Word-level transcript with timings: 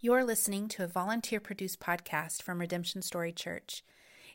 You're 0.00 0.22
listening 0.22 0.68
to 0.68 0.84
a 0.84 0.86
volunteer 0.86 1.40
produced 1.40 1.80
podcast 1.80 2.40
from 2.40 2.60
Redemption 2.60 3.02
Story 3.02 3.32
Church. 3.32 3.82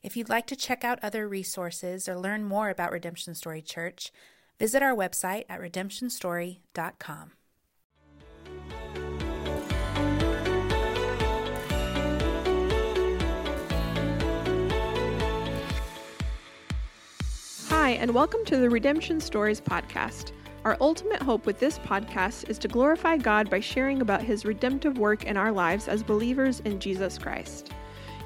If 0.02 0.18
you'd 0.18 0.28
like 0.28 0.46
to 0.48 0.58
check 0.58 0.84
out 0.84 1.00
other 1.02 1.26
resources 1.26 2.10
or 2.10 2.18
learn 2.18 2.44
more 2.44 2.70
about 2.70 2.92
Redemption 2.92 3.34
Story 3.34 3.62
Church, 3.62 4.12
visit 4.60 4.84
our 4.84 4.94
website 4.94 5.46
at 5.48 5.62
redemptionstory.com. 5.62 7.32
Hi, 17.70 17.92
and 17.92 18.14
welcome 18.14 18.44
to 18.48 18.58
the 18.58 18.70
Redemption 18.70 19.22
Stories 19.22 19.62
podcast. 19.62 20.34
Our 20.66 20.78
ultimate 20.80 21.22
hope 21.22 21.46
with 21.46 21.60
this 21.60 21.78
podcast 21.80 22.50
is 22.50 22.58
to 22.60 22.70
glorify 22.70 23.18
God 23.18 23.50
by 23.50 23.60
sharing 23.60 24.00
about 24.02 24.24
his 24.24 24.46
redemptive 24.46 24.98
work 24.98 25.26
in 25.26 25.36
our 25.36 25.52
lives 25.52 25.90
as 25.90 26.04
believers 26.04 26.62
in 26.62 26.80
Jesus 26.80 27.18
Christ. 27.18 27.72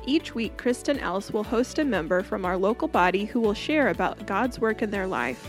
Each 0.06 0.36
week, 0.36 0.56
Kristin 0.56 1.02
Ellis 1.02 1.32
will 1.32 1.44
host 1.44 1.80
a 1.80 1.84
member 1.84 2.22
from 2.22 2.46
our 2.46 2.56
local 2.56 2.88
body 2.88 3.26
who 3.26 3.40
will 3.40 3.56
share 3.56 3.90
about 3.90 4.28
God's 4.28 4.60
work 4.60 4.84
in 4.84 4.92
their 4.92 5.08
life. 5.08 5.48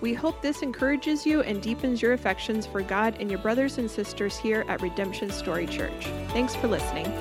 We 0.00 0.14
hope 0.14 0.40
this 0.40 0.62
encourages 0.62 1.26
you 1.26 1.42
and 1.42 1.60
deepens 1.60 2.00
your 2.00 2.12
affections 2.12 2.66
for 2.66 2.82
God 2.82 3.16
and 3.18 3.28
your 3.28 3.40
brothers 3.40 3.78
and 3.78 3.90
sisters 3.90 4.36
here 4.36 4.64
at 4.68 4.80
Redemption 4.80 5.28
Story 5.30 5.66
Church. 5.66 6.06
Thanks 6.28 6.54
for 6.54 6.68
listening. 6.68 7.12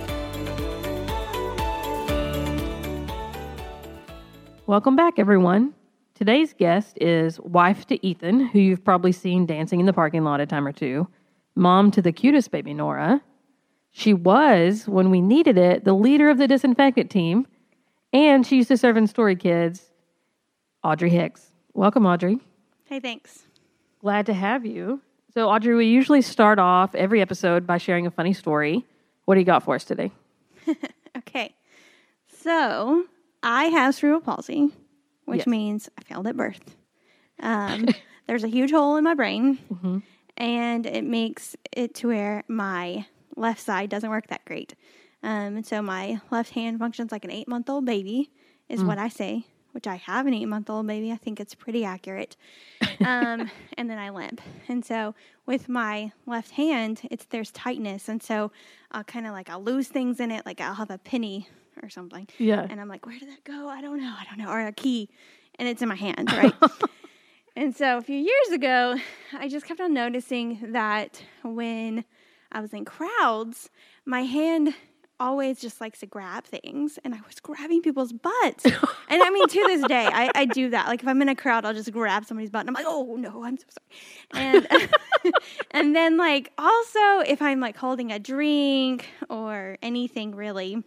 Welcome 4.68 4.96
back, 4.96 5.18
everyone. 5.18 5.74
Today's 6.22 6.54
guest 6.54 7.00
is 7.02 7.40
wife 7.40 7.88
to 7.88 8.06
Ethan, 8.06 8.42
who 8.46 8.60
you've 8.60 8.86
probably 8.86 9.12
seen 9.12 9.48
dancing 9.48 9.80
in 9.80 9.88
the 9.88 9.92
parking 9.92 10.24
lot 10.24 10.40
a 10.40 10.46
time 10.46 10.68
or 10.68 10.72
two, 10.72 11.08
mom 11.56 11.90
to 11.90 12.00
the 12.00 12.12
cutest 12.12 12.52
baby, 12.52 12.76
Nora. 12.76 13.24
She 13.90 14.14
was, 14.14 14.88
when 14.88 15.10
we 15.10 15.20
needed 15.20 15.58
it, 15.58 15.84
the 15.84 15.96
leader 15.96 16.30
of 16.30 16.38
the 16.38 16.48
disinfectant 16.48 17.10
team, 17.10 17.48
and 18.14 18.46
she 18.46 18.58
used 18.58 18.68
to 18.68 18.78
serve 18.78 18.98
in 18.98 19.08
Story 19.08 19.36
Kids, 19.36 19.90
Audrey 20.84 21.10
Hicks. 21.10 21.50
Welcome, 21.74 22.06
Audrey. 22.06 22.38
Hey, 22.86 23.00
thanks. 23.00 23.48
Glad 24.00 24.28
to 24.28 24.34
have 24.36 24.64
you. 24.64 25.02
So, 25.34 25.50
Audrey, 25.50 25.76
we 25.76 25.88
usually 25.88 26.22
start 26.22 26.60
off 26.60 26.94
every 26.94 27.22
episode 27.22 27.66
by 27.66 27.80
sharing 27.80 28.06
a 28.06 28.12
funny 28.12 28.34
story. 28.34 28.86
What 29.26 29.34
do 29.34 29.42
you 29.42 29.46
got 29.48 29.64
for 29.64 29.74
us 29.74 29.86
today? 29.86 30.12
Okay. 31.18 31.56
So, 32.28 33.06
I 33.42 33.66
have 33.66 33.96
cerebral 33.96 34.22
palsy, 34.22 34.72
which 35.26 35.40
Yes. 35.40 35.48
means 35.48 35.90
I 35.98 36.02
failed 36.04 36.28
at 36.28 36.38
birth. 36.38 36.76
Um, 37.40 37.88
there's 38.28 38.44
a 38.44 38.48
huge 38.48 38.72
hole 38.72 38.96
in 38.98 39.04
my 39.04 39.14
brain, 39.14 39.58
Mm-hmm. 39.74 40.00
and 40.38 40.86
it 40.86 41.04
makes 41.04 41.56
it 41.72 41.96
to 41.96 42.08
where 42.08 42.44
my 42.48 43.06
left 43.36 43.60
side 43.62 43.90
doesn't 43.90 44.10
work 44.10 44.28
that 44.28 44.46
great. 44.46 44.76
Um, 45.24 45.58
and 45.58 45.66
so, 45.66 45.82
my 45.82 46.20
left 46.32 46.52
hand 46.52 46.80
functions 46.80 47.12
like 47.12 47.24
an 47.26 47.32
eight 47.32 47.48
month 47.48 47.70
old 47.70 47.86
baby, 47.86 48.32
is 48.70 48.82
Mm. 48.82 48.88
what 48.88 48.98
I 48.98 49.08
say, 49.10 49.46
which 49.74 49.86
I 49.88 49.96
have 49.96 50.26
an 50.28 50.34
eight 50.34 50.46
month 50.48 50.70
old 50.70 50.88
baby. 50.88 51.12
I 51.12 51.16
think 51.18 51.40
it's 51.40 51.54
pretty 51.56 51.84
accurate. 51.86 52.36
um, 53.02 53.50
and 53.78 53.90
then 53.90 53.98
I 53.98 54.10
limp. 54.10 54.42
And 54.68 54.84
so 54.86 55.14
with 55.46 55.68
my 55.70 56.12
left 56.26 56.52
hand, 56.52 57.02
it's 57.12 57.26
there's 57.26 57.52
tightness, 57.52 58.08
and 58.10 58.22
so 58.24 58.52
I'll 58.92 59.04
kind 59.04 59.26
of 59.28 59.34
like 59.34 59.50
I'll 59.50 59.64
lose 59.64 59.88
things 59.88 60.20
in 60.20 60.32
it, 60.32 60.46
like 60.46 60.60
I'll 60.62 60.76
have 60.76 60.92
a 60.92 60.98
penny 60.98 61.48
or 61.82 61.90
something, 61.90 62.28
Yeah. 62.38 62.66
and 62.70 62.80
I'm 62.82 62.88
like, 62.88 63.06
where 63.06 63.18
did 63.20 63.30
that 63.30 63.44
go? 63.44 63.68
I 63.68 63.82
don't 63.82 64.00
know, 64.00 64.14
I 64.18 64.26
don't 64.30 64.38
know, 64.44 64.52
or 64.52 64.60
a 64.66 64.72
key, 64.72 65.10
and 65.60 65.68
it's 65.68 65.82
in 65.82 65.90
my 65.90 65.96
hand, 65.96 66.32
right? 66.32 66.54
and 67.56 67.76
so 67.76 67.98
a 67.98 68.02
few 68.02 68.18
years 68.18 68.50
ago, 68.52 68.96
I 69.34 69.48
just 69.48 69.66
kept 69.66 69.80
on 69.82 69.94
noticing 69.94 70.60
that 70.74 71.22
when 71.44 72.06
I 72.52 72.62
was 72.62 72.74
in 72.74 72.86
crowds, 72.86 73.70
my 74.06 74.22
hand 74.24 74.74
always 75.20 75.60
just 75.62 75.80
likes 75.80 76.00
to 76.00 76.08
grab 76.08 76.46
things 76.46 76.98
and 77.06 77.14
I 77.14 77.20
was 77.28 77.40
grabbing 77.40 77.84
people's 77.84 78.12
butts. 78.12 78.66
and 78.66 79.22
I 79.22 79.30
mean 79.30 79.48
to 79.48 79.64
this 79.68 79.86
day, 79.88 80.08
I, 80.12 80.32
I 80.34 80.46
do 80.46 80.72
that. 80.72 80.88
Like 80.88 81.04
if 81.04 81.08
I'm 81.08 81.22
in 81.22 81.30
a 81.30 81.36
crowd, 81.36 81.64
I'll 81.64 81.76
just 81.76 81.92
grab 81.92 82.26
somebody's 82.26 82.50
butt 82.50 82.62
and 82.62 82.70
I'm 82.70 82.74
like, 82.74 82.88
oh 82.88 83.16
no, 83.20 83.44
I'm 83.44 83.56
so 83.58 83.66
sorry. 84.34 84.44
And 84.44 84.68
and 85.72 85.96
then 85.96 86.18
like 86.18 86.52
also 86.58 87.20
if 87.28 87.40
I'm 87.40 87.60
like 87.60 87.78
holding 87.78 88.12
a 88.12 88.18
drink 88.18 89.06
or 89.30 89.78
anything 89.84 90.34
really, 90.34 90.84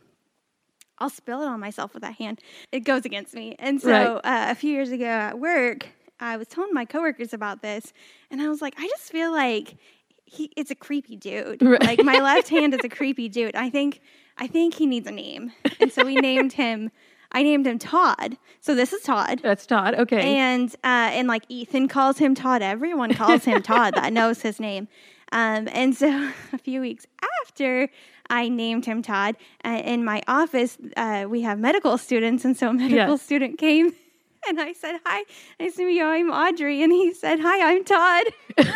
I'll 1.04 1.10
spill 1.10 1.42
it 1.42 1.46
on 1.46 1.60
myself 1.60 1.92
with 1.92 2.02
that 2.02 2.14
hand. 2.14 2.40
It 2.72 2.80
goes 2.80 3.04
against 3.04 3.34
me. 3.34 3.54
And 3.58 3.78
so 3.80 3.90
Right. 3.90 4.48
uh, 4.48 4.50
a 4.52 4.54
few 4.54 4.72
years 4.72 4.90
ago 4.90 5.04
at 5.04 5.38
work, 5.38 5.86
I 6.18 6.36
was 6.38 6.48
telling 6.48 6.72
my 6.72 6.86
coworkers 6.86 7.34
about 7.34 7.60
this, 7.60 7.92
and 8.30 8.40
I 8.40 8.48
was 8.48 8.62
like, 8.62 8.74
I 8.78 8.86
just 8.88 9.12
feel 9.12 9.30
like 9.32 9.76
he 10.24 10.50
it's 10.56 10.70
a 10.70 10.74
creepy 10.74 11.16
dude. 11.16 11.60
Right. 11.62 11.82
Like 11.82 12.02
my 12.02 12.20
left 12.20 12.48
hand 12.48 12.72
is 12.72 12.80
a 12.82 12.88
creepy 12.88 13.28
dude. 13.28 13.54
I 13.54 13.68
think 13.68 14.00
I 14.38 14.46
think 14.46 14.74
he 14.74 14.86
needs 14.86 15.06
a 15.06 15.10
name, 15.12 15.52
and 15.78 15.92
so 15.92 16.04
we 16.06 16.14
named 16.30 16.54
him. 16.54 16.90
I 17.36 17.42
named 17.42 17.66
him 17.66 17.78
Todd. 17.80 18.38
So 18.60 18.74
this 18.76 18.92
is 18.92 19.02
Todd. 19.02 19.40
That's 19.42 19.66
Todd. 19.66 19.94
Okay. 19.96 20.36
And 20.36 20.70
uh, 20.84 21.10
and 21.12 21.26
like 21.28 21.42
Ethan 21.48 21.88
calls 21.88 22.18
him 22.18 22.34
Todd. 22.34 22.62
Everyone 22.62 23.12
calls 23.12 23.44
him 23.44 23.60
Todd 23.62 23.94
that 23.96 24.12
knows 24.12 24.40
his 24.42 24.58
name. 24.60 24.88
Um, 25.34 25.68
and 25.72 25.94
so 25.94 26.08
a 26.52 26.58
few 26.58 26.80
weeks 26.80 27.06
after 27.42 27.88
I 28.30 28.48
named 28.48 28.86
him 28.86 29.02
Todd, 29.02 29.36
uh, 29.64 29.82
in 29.84 30.04
my 30.04 30.22
office 30.28 30.78
uh, 30.96 31.26
we 31.28 31.42
have 31.42 31.58
medical 31.58 31.98
students, 31.98 32.44
and 32.46 32.56
so 32.56 32.70
a 32.70 32.72
medical 32.72 32.96
Yeah. 32.96 33.16
student 33.16 33.58
came. 33.58 33.92
And 34.46 34.60
I 34.60 34.74
said, 34.74 35.00
Hi, 35.06 35.24
nice 35.58 35.74
to 35.76 35.86
meet 35.86 35.96
you. 35.96 36.04
I'm 36.04 36.30
Audrey. 36.30 36.82
And 36.82 36.92
he 36.92 37.14
said, 37.14 37.40
Hi, 37.40 37.56
I'm 37.74 37.82
Todd. 37.82 38.24
and 38.58 38.66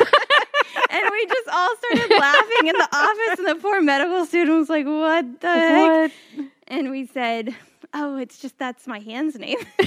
we 1.13 1.27
just 1.27 1.49
all 1.53 1.77
started 1.77 2.17
laughing 2.19 2.69
in 2.69 2.75
the 2.75 2.89
office. 2.91 3.39
And 3.39 3.49
the 3.49 3.55
poor 3.61 3.83
medical 3.83 4.25
student 4.25 4.57
was 4.59 4.71
like, 4.71 4.87
What 4.87 5.41
the 5.43 5.47
heck? 5.49 6.11
And 6.69 6.91
we 6.91 7.05
said, 7.07 7.55
Oh, 7.95 8.17
it's 8.17 8.39
just 8.39 8.59
that's 8.59 8.87
my 8.87 8.99
hand's 8.99 9.39
name. 9.39 9.59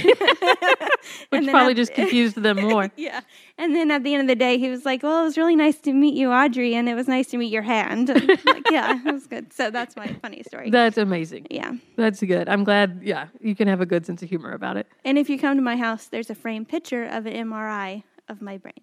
Which 1.30 1.48
probably 1.48 1.72
at- 1.72 1.76
just 1.76 1.94
confused 1.94 2.36
them 2.36 2.62
more. 2.70 2.92
yeah. 2.98 3.22
And 3.58 3.76
then 3.76 3.92
at 3.92 4.04
the 4.04 4.14
end 4.14 4.22
of 4.22 4.28
the 4.28 4.36
day, 4.36 4.58
he 4.58 4.70
was 4.70 4.86
like, 4.86 5.04
Well, 5.04 5.22
it 5.22 5.24
was 5.26 5.38
really 5.38 5.56
nice 5.56 5.78
to 5.80 5.94
meet 5.94 6.16
you, 6.16 6.32
Audrey, 6.32 6.74
and 6.76 6.90
it 6.90 6.96
was 6.96 7.08
nice 7.08 7.28
to 7.28 7.38
meet 7.38 7.52
your 7.52 7.62
hand. 7.62 8.10
And 8.10 8.28
like, 8.46 8.70
yeah, 8.72 9.00
it 9.06 9.14
was 9.14 9.28
good. 9.28 9.54
So 9.54 9.70
that's 9.72 9.96
my 9.96 10.08
funny 10.22 10.44
story. 10.44 10.70
That's 10.70 10.98
amazing. 10.98 11.48
yeah. 11.50 11.74
That's 11.96 12.22
good. 12.22 12.50
I'm 12.50 12.64
glad, 12.64 13.02
yeah, 13.04 13.28
you 13.40 13.56
can 13.56 13.68
have 13.68 13.82
a 13.82 13.86
good 13.86 14.06
sense 14.06 14.22
of 14.24 14.30
humor 14.30 14.52
about 14.52 14.78
it. 14.78 14.88
And 15.06 15.18
if 15.18 15.30
you 15.30 15.38
come 15.40 15.56
to 15.58 15.62
my 15.64 15.78
house, 15.78 16.08
there's 16.08 16.30
a 16.30 16.36
framed 16.36 16.70
picture 16.70 17.04
of 17.06 17.26
an 17.26 17.34
MRI 17.50 18.04
of 18.30 18.42
my 18.42 18.58
brain 18.58 18.74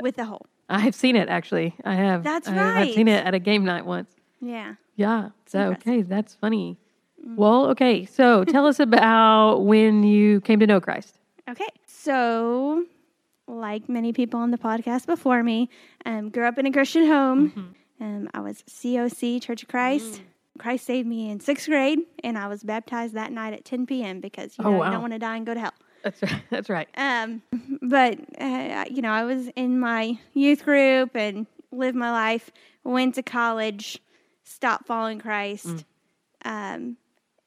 with 0.00 0.18
a 0.18 0.24
hole. 0.24 0.46
I 0.68 0.80
have 0.80 0.94
seen 0.94 1.14
it 1.16 1.28
actually. 1.28 1.74
I 1.84 1.94
have. 1.94 2.24
That's 2.24 2.48
I 2.48 2.52
have, 2.52 2.76
I've 2.88 2.94
seen 2.94 3.06
it 3.08 3.24
at 3.24 3.34
a 3.34 3.38
game 3.38 3.64
night 3.64 3.84
once. 3.86 4.10
Yeah. 4.40 4.74
Yeah. 4.96 5.30
So 5.46 5.58
impressive. 5.68 5.88
okay, 5.88 6.02
that's 6.02 6.34
funny. 6.34 6.78
Well, 7.24 7.66
okay. 7.70 8.04
So 8.04 8.44
tell 8.54 8.66
us 8.66 8.78
about 8.80 9.60
when 9.64 10.02
you 10.02 10.40
came 10.42 10.60
to 10.60 10.66
know 10.66 10.80
Christ. 10.80 11.18
Okay. 11.48 11.68
So, 11.86 12.84
like 13.46 13.88
many 13.88 14.12
people 14.12 14.40
on 14.40 14.50
the 14.50 14.58
podcast 14.58 15.06
before 15.06 15.42
me, 15.42 15.70
um, 16.04 16.28
grew 16.30 16.46
up 16.46 16.58
in 16.58 16.66
a 16.66 16.72
Christian 16.72 17.06
home. 17.06 17.74
Um, 18.00 18.28
I 18.34 18.40
was 18.40 18.62
COC, 18.68 19.40
Church 19.42 19.62
of 19.62 19.68
Christ. 19.68 20.20
Christ 20.58 20.84
saved 20.86 21.08
me 21.08 21.30
in 21.30 21.40
sixth 21.40 21.66
grade, 21.66 22.00
and 22.22 22.36
I 22.38 22.46
was 22.48 22.62
baptized 22.62 23.14
that 23.14 23.32
night 23.32 23.54
at 23.54 23.64
10 23.64 23.86
p.m. 23.86 24.20
because 24.20 24.56
you 24.58 24.64
Oh, 24.64 24.70
know 24.72 24.78
wow. 24.78 24.84
you 24.86 24.92
don't 24.92 25.00
want 25.00 25.12
to 25.14 25.18
die 25.18 25.36
and 25.36 25.46
go 25.46 25.54
to 25.54 25.60
hell. 25.60 25.72
That's 26.04 26.22
right. 26.22 26.42
That's 26.50 26.68
right. 26.70 26.88
Um, 26.96 27.42
but 27.82 28.18
uh, 28.40 28.84
you 28.90 29.00
know, 29.02 29.10
I 29.10 29.24
was 29.24 29.48
in 29.56 29.80
my 29.80 30.18
youth 30.34 30.64
group 30.64 31.16
and 31.16 31.46
lived 31.72 31.96
my 31.96 32.10
life. 32.10 32.50
Went 32.84 33.14
to 33.16 33.22
college, 33.22 33.98
stopped 34.44 34.86
following 34.86 35.18
Christ, 35.18 35.84
um, 36.44 36.96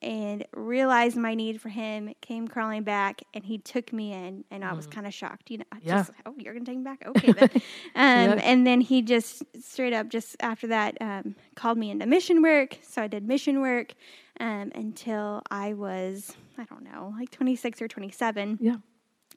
and 0.02 0.46
realized 0.53 1.18
my 1.18 1.34
need 1.34 1.59
for 1.62 1.69
Him. 1.69 2.13
Came 2.22 2.47
crawling 2.47 2.84
back, 2.84 3.22
and 3.34 3.44
He 3.44 3.58
took 3.58 3.91
me 3.94 4.13
in, 4.13 4.44
and 4.52 4.63
I 4.63 4.74
was 4.74 4.88
kind 4.88 5.08
of 5.08 5.13
shocked. 5.13 5.50
You 5.50 5.59
know, 5.59 5.66
I 5.72 5.78
Yeah. 5.84 5.97
just 6.00 6.12
oh, 6.25 6.34
you're 6.38 6.53
gonna 6.53 6.66
take 6.66 6.78
me 6.78 6.84
back, 6.84 7.03
okay 7.06 7.31
then. 7.31 7.50
um. 7.96 8.40
And 8.44 8.66
then 8.68 8.81
He 8.81 9.02
just 9.02 9.44
straight 9.62 9.94
up, 9.94 10.09
just 10.09 10.36
after 10.40 10.68
that, 10.68 10.97
um, 11.02 11.36
called 11.56 11.78
me 11.78 11.90
into 11.91 12.06
mission 12.06 12.41
work. 12.41 12.78
So 12.84 13.02
I 13.02 13.07
did 13.07 13.28
mission 13.28 13.62
work 13.62 13.94
um, 14.39 14.71
until 14.75 15.42
I 15.51 15.74
was 15.74 16.36
I 16.57 16.63
don't 16.66 16.83
know, 16.83 17.13
like 17.18 17.30
26 17.31 17.81
or 17.81 17.88
27. 17.88 18.57
Yeah. 18.62 18.77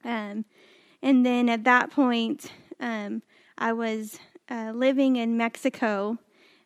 Um, 0.04 0.44
and 1.02 1.24
then 1.26 1.48
at 1.48 1.64
that 1.64 1.90
point, 1.90 2.50
um, 2.80 3.22
I 3.58 3.72
was 3.74 4.18
uh, 4.50 4.72
living 4.74 5.16
in 5.16 5.36
Mexico, 5.36 6.18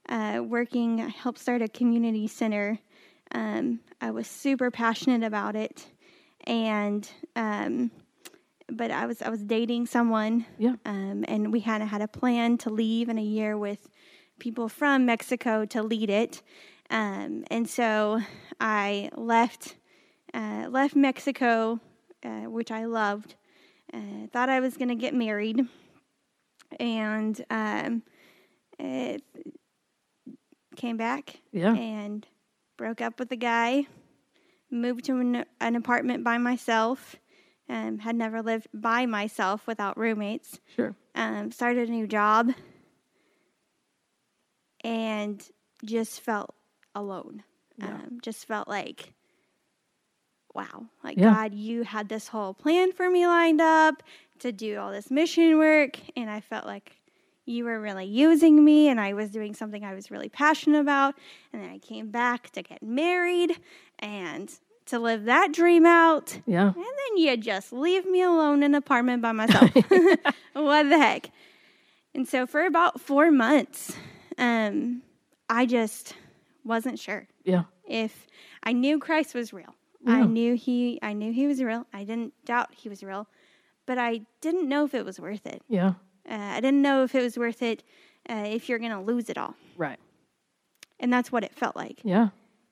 uh, 0.09 0.41
working, 0.45 1.01
I 1.01 1.09
helped 1.09 1.39
start 1.41 1.61
a 1.63 1.69
community 1.69 2.27
center. 2.29 2.79
Um, 3.35 3.81
I 4.01 4.11
was 4.13 4.27
super 4.27 4.71
passionate 4.71 5.23
about 5.23 5.57
it. 5.57 5.87
And, 6.47 7.09
um, 7.37 7.91
but 8.69 8.91
I 8.91 9.07
was, 9.07 9.21
I 9.23 9.29
was 9.29 9.43
dating 9.43 9.87
someone. 9.87 10.47
Yeah. 10.59 10.77
Um, 10.87 11.25
and 11.29 11.53
we 11.53 11.61
had 11.61 11.83
had 11.83 12.01
a 12.01 12.09
plan 12.09 12.57
to 12.59 12.71
leave 12.71 13.09
in 13.09 13.19
a 13.19 13.23
year 13.23 13.59
with 13.59 13.89
people 14.39 14.69
from 14.69 15.05
Mexico 15.05 15.65
to 15.67 15.83
lead 15.83 16.11
it. 16.11 16.43
Um, 16.91 17.45
and 17.51 17.69
so 17.69 18.21
I 18.61 19.11
left, 19.17 19.77
uh, 20.33 20.69
left 20.71 20.95
Mexico, 20.95 21.81
uh, 22.25 22.49
which 22.51 22.71
I 22.71 22.85
loved. 22.85 23.35
Uh, 23.93 24.27
thought 24.33 24.49
I 24.49 24.61
was 24.61 24.77
going 24.77 24.89
to 24.89 24.95
get 24.97 25.15
married, 25.15 25.61
and 26.81 27.45
um, 27.49 28.03
uh, 28.81 29.19
came 30.77 30.97
back 30.97 31.37
Yeah. 31.53 31.75
and 31.75 32.27
broke 32.77 33.01
up 33.01 33.19
with 33.19 33.31
a 33.33 33.37
guy, 33.37 33.87
moved 34.71 35.05
to 35.07 35.19
an, 35.19 35.45
an 35.61 35.77
apartment 35.77 36.25
by 36.25 36.39
myself, 36.39 37.17
um, 37.69 37.99
had 37.99 38.17
never 38.17 38.43
lived 38.43 38.69
by 38.75 39.07
myself 39.07 39.67
without 39.67 39.97
roommates, 39.99 40.61
Sure. 40.75 40.95
um, 41.15 41.51
started 41.51 41.89
a 41.89 41.93
new 41.93 42.07
job, 42.07 42.51
and 44.83 45.47
just 45.85 46.21
felt 46.21 46.55
alone. 46.95 47.43
Yeah. 47.79 47.95
Um, 47.95 48.19
just 48.23 48.47
felt 48.47 48.69
like, 48.69 49.15
wow, 50.55 50.87
like 51.03 51.19
Yeah. 51.19 51.31
God, 51.35 51.55
you 51.55 51.83
had 51.83 52.09
this 52.09 52.29
whole 52.29 52.55
plan 52.55 52.93
for 52.93 53.11
me 53.11 53.27
lined 53.27 53.61
up 53.61 54.03
to 54.41 54.53
do 54.53 54.79
all 54.79 54.93
this 54.93 55.11
mission 55.11 55.59
work, 55.59 55.99
and 56.17 56.31
I 56.31 56.41
felt 56.41 56.67
like 56.67 57.01
you 57.47 57.65
were 57.65 57.81
really 57.81 58.07
using 58.07 58.65
me, 58.65 58.89
and 58.89 59.01
I 59.01 59.13
was 59.15 59.31
doing 59.31 59.55
something 59.55 59.85
I 59.85 59.95
was 59.95 60.11
really 60.11 60.29
passionate 60.29 60.81
about. 60.81 61.15
And 61.53 61.63
then 61.63 61.71
I 61.71 61.79
came 61.79 62.11
back 62.11 62.51
to 62.53 62.63
get 62.63 62.83
married 62.83 63.53
and 63.99 64.51
to 64.87 64.99
live 64.99 65.25
that 65.25 65.53
dream 65.53 65.87
out. 65.87 66.39
Yeah. 66.47 66.67
And 66.67 66.75
then 66.77 67.17
you 67.17 67.37
just 67.37 67.73
leave 67.73 68.07
me 68.07 68.23
alone 68.23 68.59
in 68.63 68.73
an 68.73 68.75
apartment 68.75 69.23
by 69.23 69.33
myself. 69.33 69.71
what 70.53 70.89
the 70.89 70.99
heck? 70.99 71.31
And 72.15 72.29
so 72.29 72.47
for 72.47 72.65
about 72.65 73.01
four 73.01 73.31
months, 73.31 73.93
um, 74.39 75.03
I 75.49 75.67
just 75.67 76.15
wasn't 76.65 76.99
sure 76.99 77.27
Yeah. 77.45 77.65
if 77.89 78.27
I 78.63 78.73
knew 78.73 78.99
Christ 78.99 79.35
was 79.35 79.53
real. 79.53 79.75
I 80.07 80.23
knew 80.27 80.55
he 80.55 80.99
I 81.01 81.15
knew 81.15 81.33
he 81.33 81.47
was 81.47 81.63
real. 81.63 81.87
I 81.93 82.05
didn't 82.05 82.35
doubt 82.45 82.75
he 82.75 82.91
was 82.91 83.03
real, 83.03 83.27
but 83.87 83.97
I 83.97 84.27
didn't 84.43 84.69
know 84.69 84.85
if 84.85 84.95
it 84.95 85.03
was 85.03 85.19
worth 85.19 85.47
it. 85.47 85.63
Yeah. 85.67 85.95
Uh, 86.29 86.35
I 86.35 86.61
didn't 86.61 86.83
know 86.83 87.05
if 87.05 87.15
it 87.15 87.23
was 87.23 87.37
worth 87.37 87.63
it 87.63 87.83
uh, 88.29 88.45
if 88.47 88.69
you're 88.69 88.79
going 88.79 88.93
to 88.93 89.01
lose 89.01 89.29
it 89.29 89.39
all. 89.39 89.55
Right. 89.77 89.99
And 91.01 91.13
that's 91.13 91.31
what 91.31 91.45
it 91.45 91.55
felt 91.55 91.77
like. 91.77 92.01
Yeah. 92.03 92.29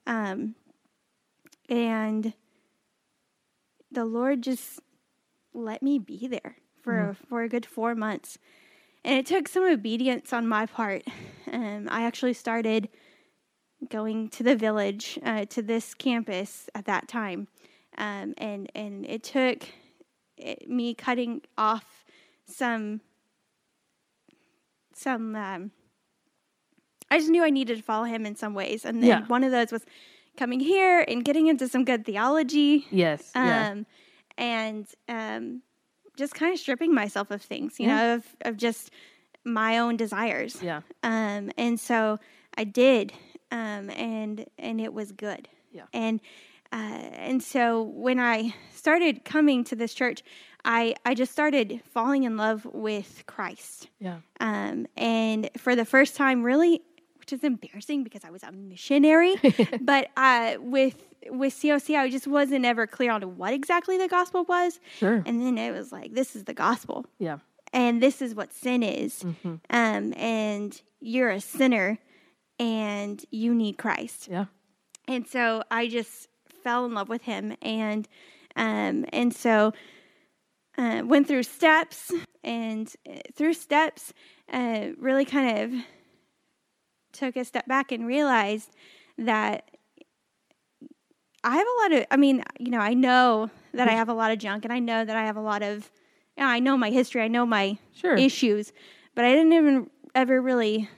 Um, 0.06 0.54
and 1.68 2.34
the 3.90 4.04
Lord 4.04 4.42
just 4.42 4.80
let 5.54 5.82
me 5.82 5.98
be 5.98 6.26
there 6.26 6.56
for 6.82 7.16
for 7.28 7.42
a 7.42 7.48
good 7.48 7.66
four 7.66 7.94
months, 7.94 8.38
and 9.04 9.18
it 9.18 9.26
took 9.26 9.48
some 9.48 9.64
obedience 9.64 10.32
on 10.32 10.48
my 10.48 10.66
part. 10.66 11.04
Um, 11.52 11.88
I 11.90 12.04
actually 12.04 12.32
started 12.32 12.88
going 13.88 14.28
to 14.30 14.42
the 14.42 14.56
village 14.56 15.18
uh, 15.24 15.44
to 15.46 15.62
this 15.62 15.94
campus 15.94 16.68
at 16.74 16.86
that 16.86 17.08
time, 17.08 17.48
um, 17.98 18.34
and 18.38 18.70
and 18.74 19.06
it 19.06 19.22
took 19.22 19.68
it, 20.36 20.68
me 20.68 20.94
cutting 20.94 21.42
off 21.56 22.04
some 22.46 23.00
some. 24.96 25.34
Um, 25.36 25.70
I 27.10 27.18
just 27.18 27.30
knew 27.30 27.44
I 27.44 27.50
needed 27.50 27.76
to 27.76 27.82
follow 27.82 28.04
him 28.04 28.24
in 28.24 28.36
some 28.36 28.54
ways, 28.54 28.84
and 28.84 29.02
then 29.02 29.08
Yeah. 29.08 29.26
one 29.26 29.44
of 29.44 29.50
those 29.50 29.70
was 29.70 29.84
coming 30.36 30.60
here 30.60 31.04
and 31.06 31.24
getting 31.24 31.46
into 31.48 31.68
some 31.68 31.84
good 31.84 32.04
theology 32.06 32.86
Yes. 32.90 33.30
yeah. 33.34 33.70
um, 33.70 33.86
and 34.38 34.86
um, 35.08 35.62
just 36.16 36.34
kind 36.34 36.54
of 36.54 36.58
stripping 36.58 36.94
myself 36.94 37.30
of 37.30 37.42
things, 37.42 37.78
you 37.78 37.86
Yeah. 37.86 37.96
know, 37.96 38.14
of, 38.14 38.24
of 38.42 38.56
just 38.56 38.90
my 39.44 39.76
own 39.78 39.96
desires. 39.96 40.62
Yeah. 40.62 40.80
Um, 41.02 41.50
and 41.58 41.78
so 41.78 42.18
I 42.56 42.64
did, 42.64 43.12
um, 43.50 43.90
and 43.90 44.46
and 44.58 44.80
it 44.80 44.94
was 44.94 45.12
good. 45.12 45.48
Yeah. 45.70 45.84
And 45.92 46.20
uh, 46.72 46.76
and 47.28 47.42
so 47.42 47.82
when 47.82 48.18
I 48.18 48.54
started 48.74 49.24
coming 49.26 49.64
to 49.64 49.76
this 49.76 49.92
church, 49.92 50.22
I 50.64 50.94
I 51.04 51.14
just 51.14 51.32
started 51.32 51.80
falling 51.92 52.22
in 52.24 52.36
love 52.36 52.64
with 52.66 53.24
Christ. 53.26 53.88
Yeah. 54.00 54.18
Um, 54.40 54.86
and 54.96 55.50
for 55.56 55.74
the 55.76 55.84
first 55.84 56.14
time, 56.16 56.42
really, 56.42 56.80
which 57.18 57.32
is 57.32 57.42
embarrassing 57.44 58.04
because 58.04 58.24
I 58.24 58.30
was 58.30 58.42
a 58.42 58.52
missionary, 58.52 59.34
but 59.80 60.08
uh, 60.16 60.54
with 60.60 61.02
with 61.30 61.54
COC, 61.54 61.96
I 61.96 62.10
just 62.10 62.26
wasn't 62.26 62.64
ever 62.64 62.86
clear 62.86 63.10
on 63.12 63.22
what 63.36 63.52
exactly 63.52 63.96
the 63.98 64.08
gospel 64.08 64.44
was. 64.44 64.80
Sure. 64.98 65.22
And 65.24 65.40
then 65.40 65.56
it 65.56 65.72
was 65.72 65.92
like, 65.92 66.14
this 66.14 66.34
is 66.34 66.44
the 66.44 66.54
gospel, 66.54 67.06
Yeah. 67.20 67.38
and 67.72 68.02
this 68.02 68.20
is 68.20 68.34
what 68.34 68.52
sin 68.52 68.82
is, 68.82 69.22
Mm-hmm. 69.22 69.54
um, 69.70 70.14
and 70.16 70.82
you're 71.00 71.30
a 71.30 71.40
sinner, 71.40 71.98
and 72.58 73.24
you 73.30 73.54
need 73.54 73.78
Christ. 73.78 74.28
Yeah. 74.28 74.46
And 75.08 75.26
so 75.26 75.62
I 75.70 75.88
just 75.88 76.28
fell 76.62 76.84
in 76.86 76.94
love 76.94 77.08
with 77.08 77.22
him, 77.22 77.56
and 77.62 78.08
um, 78.56 79.04
and 79.12 79.32
so 79.34 79.72
uh, 80.78 81.02
went 81.04 81.26
through 81.28 81.42
steps, 81.42 82.12
and 82.42 82.92
uh, 83.08 83.18
through 83.34 83.54
steps, 83.54 84.12
uh, 84.52 84.88
really 84.98 85.24
kind 85.24 85.58
of 85.58 85.84
took 87.12 87.36
a 87.36 87.44
step 87.44 87.66
back 87.66 87.92
and 87.92 88.06
realized 88.06 88.70
that 89.18 89.70
I 91.44 91.56
have 91.56 91.66
a 91.66 91.82
lot 91.82 92.00
of. 92.00 92.06
I 92.10 92.16
mean, 92.16 92.42
you 92.58 92.70
know, 92.70 92.80
I 92.80 92.94
know 92.94 93.50
that 93.74 93.88
I 93.88 93.92
have 93.92 94.08
a 94.08 94.14
lot 94.14 94.30
of 94.32 94.38
junk, 94.38 94.64
and 94.64 94.72
I 94.72 94.78
know 94.78 95.04
that 95.04 95.16
I 95.16 95.24
have 95.24 95.36
a 95.36 95.42
lot 95.42 95.62
of. 95.62 95.90
You 96.36 96.44
know, 96.44 96.48
I 96.48 96.60
know 96.60 96.76
my 96.78 96.90
history. 96.90 97.20
I 97.20 97.28
know 97.28 97.44
my 97.44 97.76
Sure. 97.92 98.16
issues, 98.16 98.72
but 99.14 99.24
I 99.24 99.32
didn't 99.34 99.52
even 99.52 99.90
ever 100.14 100.40
really 100.40 100.88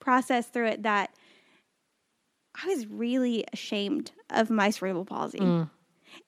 process 0.00 0.46
through 0.46 0.66
it 0.66 0.82
that 0.82 1.14
I 2.62 2.66
was 2.66 2.86
really 2.86 3.44
ashamed 3.52 4.12
of 4.28 4.50
my 4.50 4.70
cerebral 4.70 5.04
palsy. 5.04 5.38
Mm. 5.38 5.70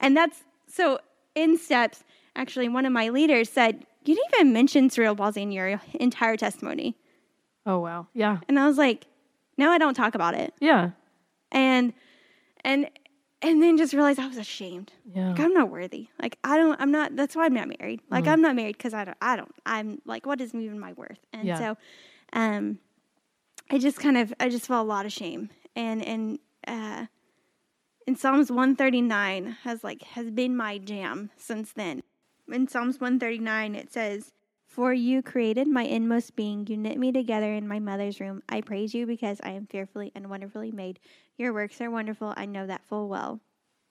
And 0.01 0.17
that's 0.17 0.45
so 0.67 0.99
in 1.35 1.59
steps, 1.59 2.05
actually, 2.37 2.69
one 2.69 2.87
of 2.87 2.93
my 2.93 3.09
leaders 3.11 3.49
said, 3.49 3.85
You 4.05 4.15
didn't 4.15 4.31
even 4.35 4.53
mention 4.53 4.91
cerebral 4.91 5.17
palsy 5.17 5.43
in 5.43 5.53
your 5.53 5.81
entire 5.95 6.37
testimony. 6.37 6.97
Oh 7.67 7.79
wow. 7.79 8.09
Yeah. 8.15 8.39
And 8.49 8.59
I 8.59 8.67
was 8.67 8.79
like, 8.79 9.07
No, 9.57 9.71
I 9.71 9.79
don't 9.79 9.95
talk 9.95 10.15
about 10.15 10.35
it. 10.35 10.53
Yeah. 10.61 10.91
And 11.51 11.93
and 12.65 12.89
and 13.43 13.61
then 13.63 13.77
just 13.77 13.93
realized 13.93 14.19
I 14.21 14.27
was 14.29 14.37
ashamed. 14.39 14.93
Yeah. 15.15 15.31
Like 15.31 15.41
I'm 15.41 15.53
not 15.53 15.69
worthy. 15.69 16.09
Like 16.21 16.39
I 16.45 16.57
don't. 16.57 16.81
I'm 16.81 16.91
not. 16.93 17.17
That's 17.17 17.35
why 17.37 17.45
I'm 17.45 17.55
not 17.55 17.69
married. 17.81 18.01
Like 18.11 18.27
I'm 18.29 18.41
not 18.41 18.55
married 18.57 18.77
because 18.77 18.95
I 18.95 19.05
don't. 19.05 19.17
I 19.21 19.37
don't. 19.37 19.53
I'm 19.67 20.01
like, 20.07 20.27
what 20.27 20.41
is 20.41 20.55
even 20.55 20.79
my 20.79 20.93
worth? 20.93 21.19
And 21.33 21.47
Yeah. 21.47 21.59
so, 21.59 21.77
um, 22.33 22.79
I 23.71 23.79
just 23.79 23.99
kind 23.99 24.17
of. 24.17 24.33
I 24.41 24.49
just 24.49 24.67
felt 24.67 24.85
a 24.87 24.89
lot 24.89 25.07
of 25.07 25.13
shame. 25.13 25.51
And 25.75 26.05
and 26.05 26.39
uh, 26.69 27.07
in 28.07 28.15
Psalms 28.17 28.51
139 28.51 29.57
has 29.65 29.83
like 29.83 30.03
has 30.03 30.31
been 30.31 30.57
my 30.57 30.79
jam 30.79 31.31
since 31.37 31.73
then. 31.73 32.03
In 32.53 32.69
Psalms 32.69 33.01
139 33.01 33.75
it 33.75 33.93
says. 33.93 34.33
For 34.67 34.95
you 34.95 35.23
created 35.23 35.69
my 35.69 35.83
inmost 35.83 36.35
being. 36.35 36.67
You 36.67 36.79
knit 36.79 36.99
me 36.99 37.13
together 37.13 37.53
in 37.53 37.69
my 37.69 37.79
mother's 37.79 38.21
room. 38.21 38.43
I 38.49 38.63
praise 38.63 38.95
you 38.95 39.07
because 39.07 39.39
I 39.43 39.51
am 39.51 39.67
fearfully 39.67 40.13
and 40.15 40.31
wonderfully 40.31 40.73
made. 40.73 40.99
Your 41.37 41.53
works 41.53 41.81
are 41.83 41.91
wonderful. 41.91 42.33
I 42.39 42.47
know 42.47 42.67
that 42.67 42.85
full 42.87 43.09
well. 43.09 43.41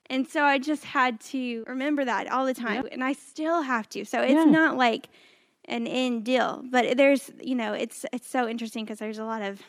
And 0.09 0.27
so 0.27 0.43
I 0.43 0.57
just 0.57 0.83
had 0.83 1.19
to 1.21 1.63
remember 1.67 2.03
that 2.03 2.31
all 2.31 2.45
the 2.47 2.55
time. 2.55 2.87
And 2.91 3.03
I 3.03 3.13
still 3.13 3.61
have 3.61 3.87
to. 3.89 4.05
So 4.05 4.21
it's 4.21 4.33
Yeah. 4.33 4.45
not 4.45 4.75
like 4.75 5.07
an 5.65 5.85
end 5.85 6.23
deal. 6.25 6.63
But 6.67 6.97
there's, 6.97 7.29
you 7.39 7.53
know, 7.53 7.73
it's 7.73 8.05
it's 8.11 8.27
so 8.27 8.47
interesting 8.47 8.83
because 8.83 8.97
there's 8.97 9.19
a 9.19 9.23
lot 9.25 9.43
of 9.43 9.61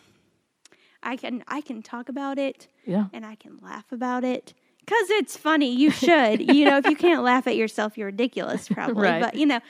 I 1.02 1.16
can 1.16 1.44
I 1.46 1.60
can 1.60 1.82
talk 1.82 2.08
about 2.08 2.38
it 2.38 2.68
Yeah. 2.86 3.06
and 3.12 3.26
I 3.26 3.34
can 3.34 3.58
laugh 3.58 3.92
about 3.92 4.24
it. 4.24 4.54
Cause 4.86 5.10
it's 5.10 5.36
funny, 5.36 5.72
you 5.74 5.90
should. 5.90 6.40
you 6.40 6.64
know, 6.64 6.76
if 6.76 6.86
you 6.86 6.96
can't 6.96 7.22
laugh 7.30 7.46
at 7.46 7.56
yourself, 7.56 7.96
you're 7.96 8.06
ridiculous, 8.06 8.68
probably. 8.68 9.02
Right. 9.08 9.20
But 9.22 9.34
you 9.36 9.46
know, 9.46 9.60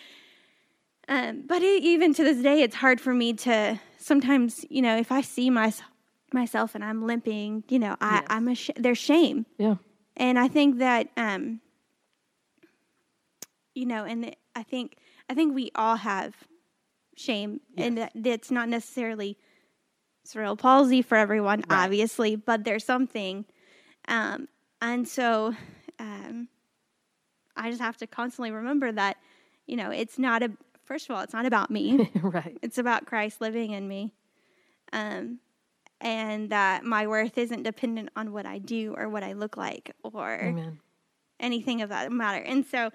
um, 1.09 1.43
but 1.47 1.63
it, 1.63 1.83
even 1.83 2.15
to 2.15 2.25
this 2.25 2.39
day, 2.43 2.63
it's 2.63 2.77
hard 2.77 3.01
for 3.01 3.13
me 3.13 3.35
to 3.35 3.79
sometimes, 3.99 4.65
you 4.71 4.81
know, 4.83 4.97
if 4.97 5.13
I 5.13 5.21
see 5.21 5.51
my, 5.51 5.73
myself 6.33 6.75
and 6.75 6.83
I'm 6.85 7.07
limping, 7.07 7.65
you 7.69 7.79
know, 7.79 7.97
I, 8.01 8.15
Yes. 8.15 8.27
I'm 8.31 8.49
a 8.49 8.57
there's 8.81 8.99
shame, 8.99 9.45
Yeah. 9.59 9.77
and 10.17 10.39
I 10.39 10.49
think 10.49 10.79
that, 10.79 11.09
um, 11.17 11.61
you 13.75 13.87
know, 13.87 14.05
and 14.05 14.35
I 14.55 14.63
think 14.63 14.97
I 15.29 15.35
think 15.35 15.55
we 15.55 15.71
all 15.75 15.97
have 15.97 16.35
shame, 17.17 17.61
and 17.77 17.99
that 17.99 18.13
it's 18.15 18.51
not 18.51 18.69
necessarily 18.69 19.39
cerebral 20.25 20.57
palsy 20.57 21.03
for 21.03 21.17
everyone, 21.17 21.65
Right. 21.69 21.85
obviously, 21.85 22.37
but 22.37 22.65
there's 22.65 22.85
something, 22.85 23.45
um, 24.09 24.49
and 24.83 25.09
so 25.09 25.55
um, 25.99 26.49
I 27.57 27.71
just 27.71 27.81
have 27.81 27.97
to 27.99 28.07
constantly 28.07 28.51
remember 28.51 28.93
that, 28.93 29.17
you 29.67 29.77
know, 29.77 29.91
it's 29.91 30.19
not 30.19 30.43
a 30.43 30.51
first 30.85 31.09
of 31.09 31.17
all, 31.17 31.23
it's 31.23 31.33
not 31.33 31.47
about 31.47 31.71
me. 31.71 32.11
right. 32.23 32.59
It's 32.61 32.77
about 32.77 33.07
Christ 33.07 33.41
living 33.41 33.71
in 33.71 33.89
me. 33.89 34.13
Um, 34.93 35.39
and 36.01 36.51
that 36.51 36.85
my 36.85 37.07
worth 37.07 37.39
isn't 37.39 37.63
dependent 37.63 38.11
on 38.17 38.33
what 38.33 38.45
I 38.45 38.59
do 38.59 38.95
or 38.97 39.09
what 39.09 39.23
I 39.23 39.35
look 39.35 39.57
like 39.57 39.95
or 40.03 40.33
Amen. 40.43 40.81
anything 41.39 41.81
of 41.81 41.91
that 41.91 42.11
matter. 42.11 42.43
And 42.45 42.67
so 42.67 42.91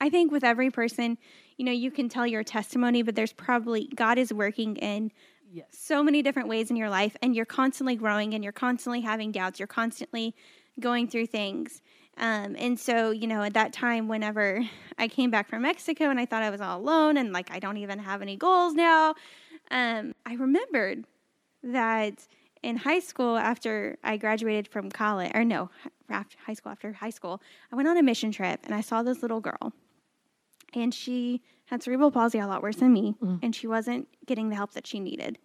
I 0.00 0.10
think 0.10 0.30
with 0.30 0.44
every 0.44 0.70
person, 0.70 1.16
you 1.56 1.64
know, 1.64 1.72
you 1.72 1.90
can 1.90 2.10
tell 2.10 2.26
your 2.26 2.44
testimony, 2.44 3.02
but 3.02 3.14
there's 3.14 3.32
probably 3.32 3.88
God 3.94 4.18
is 4.18 4.32
working 4.32 4.76
in 4.76 5.10
Yes. 5.50 5.66
so 5.72 6.02
many 6.02 6.22
different 6.22 6.48
ways 6.48 6.70
in 6.70 6.76
your 6.76 6.88
life 6.88 7.14
and 7.20 7.34
you're 7.36 7.44
constantly 7.44 7.94
growing 7.94 8.32
and 8.34 8.42
you're 8.42 8.54
constantly 8.54 9.02
having 9.02 9.32
doubts. 9.32 9.58
You're 9.58 9.66
constantly 9.66 10.34
going 10.80 11.08
through 11.08 11.26
things. 11.26 11.82
Um, 12.18 12.56
and 12.58 12.78
so, 12.78 13.10
you 13.10 13.26
know, 13.26 13.42
at 13.42 13.54
that 13.54 13.72
time, 13.72 14.08
whenever 14.08 14.60
I 14.98 15.08
came 15.08 15.30
back 15.30 15.48
from 15.48 15.62
Mexico 15.62 16.10
and 16.10 16.20
I 16.20 16.26
thought 16.26 16.42
I 16.42 16.50
was 16.50 16.60
all 16.60 16.78
alone 16.78 17.16
and 17.16 17.32
like 17.32 17.50
I 17.50 17.58
don't 17.58 17.78
even 17.78 17.98
have 17.98 18.20
any 18.22 18.36
goals 18.36 18.74
now, 18.74 19.14
um, 19.70 20.14
I 20.26 20.34
remembered 20.34 21.04
that 21.62 22.26
in 22.62 22.76
high 22.76 23.00
school, 23.00 23.36
after 23.36 23.98
I 24.04 24.16
graduated 24.16 24.68
from 24.68 24.90
college, 24.90 25.32
or 25.34 25.44
no, 25.44 25.70
after 26.08 26.36
high 26.46 26.54
school, 26.54 26.70
after 26.70 26.92
high 26.92 27.10
school, 27.10 27.40
I 27.72 27.76
went 27.76 27.88
on 27.88 27.96
a 27.96 28.02
mission 28.02 28.30
trip 28.30 28.60
and 28.64 28.74
I 28.74 28.82
saw 28.82 29.02
this 29.02 29.22
little 29.22 29.40
girl. 29.40 29.72
And 30.74 30.94
she 30.94 31.42
had 31.66 31.82
cerebral 31.82 32.10
palsy 32.10 32.38
a 32.38 32.46
lot 32.46 32.62
worse 32.62 32.76
than 32.76 32.92
me, 32.92 33.14
and 33.42 33.54
she 33.54 33.66
wasn't 33.66 34.06
getting 34.26 34.48
the 34.48 34.54
help 34.56 34.72
that 34.74 34.86
she 34.86 35.00
needed. 35.00 35.38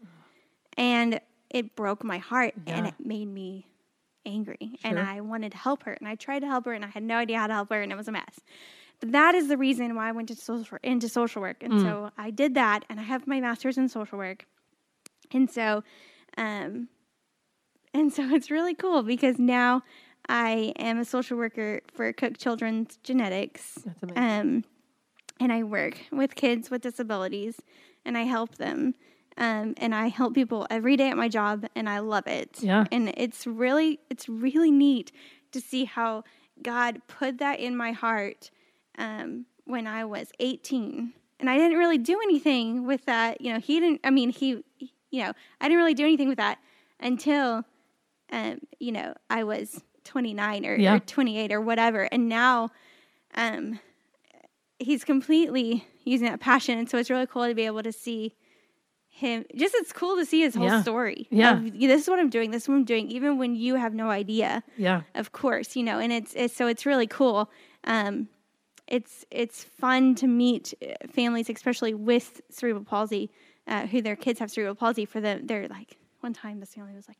And 0.77 1.19
it 1.49 1.75
broke 1.75 2.03
my 2.03 2.17
heart 2.19 2.53
and 2.67 2.87
it 2.87 2.93
made 3.03 3.27
me 3.27 3.65
angry. 4.27 4.77
And 4.83 4.99
I 4.99 5.21
wanted 5.21 5.51
to 5.53 5.57
help 5.57 5.83
her, 5.83 5.93
and 5.93 6.07
I 6.07 6.15
tried 6.15 6.39
to 6.39 6.47
help 6.47 6.65
her, 6.65 6.73
and 6.73 6.83
I 6.85 6.89
had 6.89 7.03
no 7.03 7.15
idea 7.17 7.39
how 7.39 7.47
to 7.47 7.53
help 7.53 7.69
her, 7.69 7.81
and 7.81 7.91
it 7.91 7.95
was 7.95 8.07
a 8.07 8.11
mess. 8.11 8.39
But 8.99 9.11
that 9.11 9.35
is 9.35 9.47
the 9.47 9.57
reason 9.57 9.95
why 9.95 10.09
I 10.09 10.11
went 10.11 10.27
to 10.29 10.35
social 10.35 10.77
into 10.83 11.07
social 11.09 11.41
work, 11.41 11.63
and 11.63 11.81
so 11.81 12.11
I 12.17 12.29
did 12.31 12.53
that, 12.55 12.83
and 12.89 12.99
I 12.99 13.03
have 13.03 13.25
my 13.27 13.39
master's 13.39 13.77
in 13.77 13.87
social 13.89 14.17
work, 14.17 14.45
and 15.31 15.49
so, 15.49 15.83
um, 16.37 16.89
and 17.93 18.11
so 18.13 18.23
it's 18.35 18.51
really 18.51 18.73
cool 18.75 19.03
because 19.03 19.37
now 19.39 19.83
I 20.29 20.73
am 20.77 20.99
a 20.99 21.05
social 21.05 21.37
worker 21.37 21.81
for 21.93 22.11
Cook 22.11 22.37
Children's 22.37 22.97
Genetics, 23.03 23.79
That's 23.85 24.03
amazing. 24.03 24.23
um, 24.23 24.63
and 25.39 25.53
I 25.53 25.63
work 25.63 25.99
with 26.11 26.35
kids 26.35 26.69
with 26.71 26.81
disabilities, 26.81 27.61
and 28.03 28.17
I 28.17 28.23
help 28.23 28.55
them. 28.55 28.95
Um, 29.37 29.75
and 29.77 29.93
I 29.93 30.07
help 30.07 30.33
people 30.33 30.65
every 30.69 30.97
day 30.97 31.09
at 31.09 31.17
my 31.17 31.27
job, 31.29 31.65
and 31.75 31.87
I 31.87 31.99
love 31.99 32.25
it. 32.27 32.57
Yeah. 32.59 32.85
And 32.91 33.13
it's 33.15 33.45
really, 33.45 33.99
it's 34.09 34.27
really 34.27 34.71
neat 34.71 35.11
to 35.51 35.61
see 35.61 35.85
how 35.85 36.23
God 36.61 37.01
put 37.07 37.37
that 37.37 37.59
in 37.59 37.77
my 37.77 37.91
heart 37.91 38.49
um, 38.97 39.45
when 39.65 39.85
I 39.85 40.05
was 40.05 40.31
18. 40.39 41.13
And 41.39 41.49
I 41.49 41.57
didn't 41.57 41.77
really 41.77 41.99
do 41.99 42.19
anything 42.21 42.87
with 42.87 43.05
that. 43.05 43.39
You 43.41 43.53
know, 43.53 43.59
he 43.59 43.79
didn't, 43.79 44.01
I 44.03 44.09
mean, 44.09 44.31
he, 44.31 44.63
you 45.11 45.23
know, 45.23 45.33
I 45.61 45.65
didn't 45.67 45.77
really 45.77 45.93
do 45.93 46.03
anything 46.03 46.29
with 46.29 46.39
that 46.39 46.57
until, 46.99 47.63
um, 48.31 48.59
you 48.79 48.91
know, 48.91 49.13
I 49.29 49.43
was 49.43 49.83
29 50.03 50.65
or, 50.65 50.75
Yeah. 50.77 50.95
or 50.95 50.99
28 50.99 51.51
or 51.51 51.61
whatever. 51.61 52.03
And 52.11 52.27
now, 52.27 52.71
um, 53.35 53.79
he's 54.79 55.03
completely 55.03 55.85
using 56.05 56.27
that 56.27 56.39
passion. 56.39 56.79
And 56.79 56.89
so 56.89 56.97
it's 56.97 57.11
really 57.11 57.27
cool 57.27 57.47
to 57.47 57.53
be 57.53 57.67
able 57.67 57.83
to 57.83 57.91
see 57.91 58.33
him. 59.17 59.45
Just 59.55 59.73
it's 59.75 59.91
cool 59.91 60.15
to 60.17 60.25
see 60.25 60.41
his 60.41 60.53
whole 60.55 60.67
Yeah. 60.67 60.81
story. 60.81 61.27
Yeah. 61.31 61.57
of, 61.57 61.71
this 61.73 62.03
is 62.03 62.07
what 62.09 62.19
I'm 62.19 62.29
doing. 62.29 62.51
This 62.51 62.63
is 62.63 62.69
what 62.69 62.75
I'm 62.75 62.85
doing. 62.85 63.09
Even 63.09 63.37
when 63.37 63.55
you 63.55 63.75
have 63.75 63.93
no 63.93 64.09
idea 64.09 64.63
yeah. 64.77 65.01
of 65.15 65.31
course 65.31 65.75
you 65.75 65.83
know 65.83 65.97
and 65.99 66.11
it's, 66.13 66.33
it's 66.35 66.55
so 66.55 66.67
it's 66.67 66.85
really 66.85 67.07
cool 67.07 67.49
um, 67.85 68.27
it's 68.87 69.25
it's 69.31 69.63
fun 69.63 70.15
to 70.15 70.27
meet 70.27 70.73
uh, 70.81 71.07
families 71.19 71.49
especially 71.49 71.93
with 71.93 72.41
cerebral 72.49 72.85
palsy 72.85 73.29
uh, 73.67 73.85
who 73.87 74.01
their 74.01 74.15
kids 74.15 74.39
have 74.39 74.49
cerebral 74.51 74.75
palsy 74.75 75.05
for 75.05 75.19
them 75.19 75.45
they're 75.47 75.67
like 75.67 75.97
one 76.21 76.33
time 76.33 76.59
this 76.59 76.73
family 76.75 76.93
was 76.95 77.07
like 77.07 77.17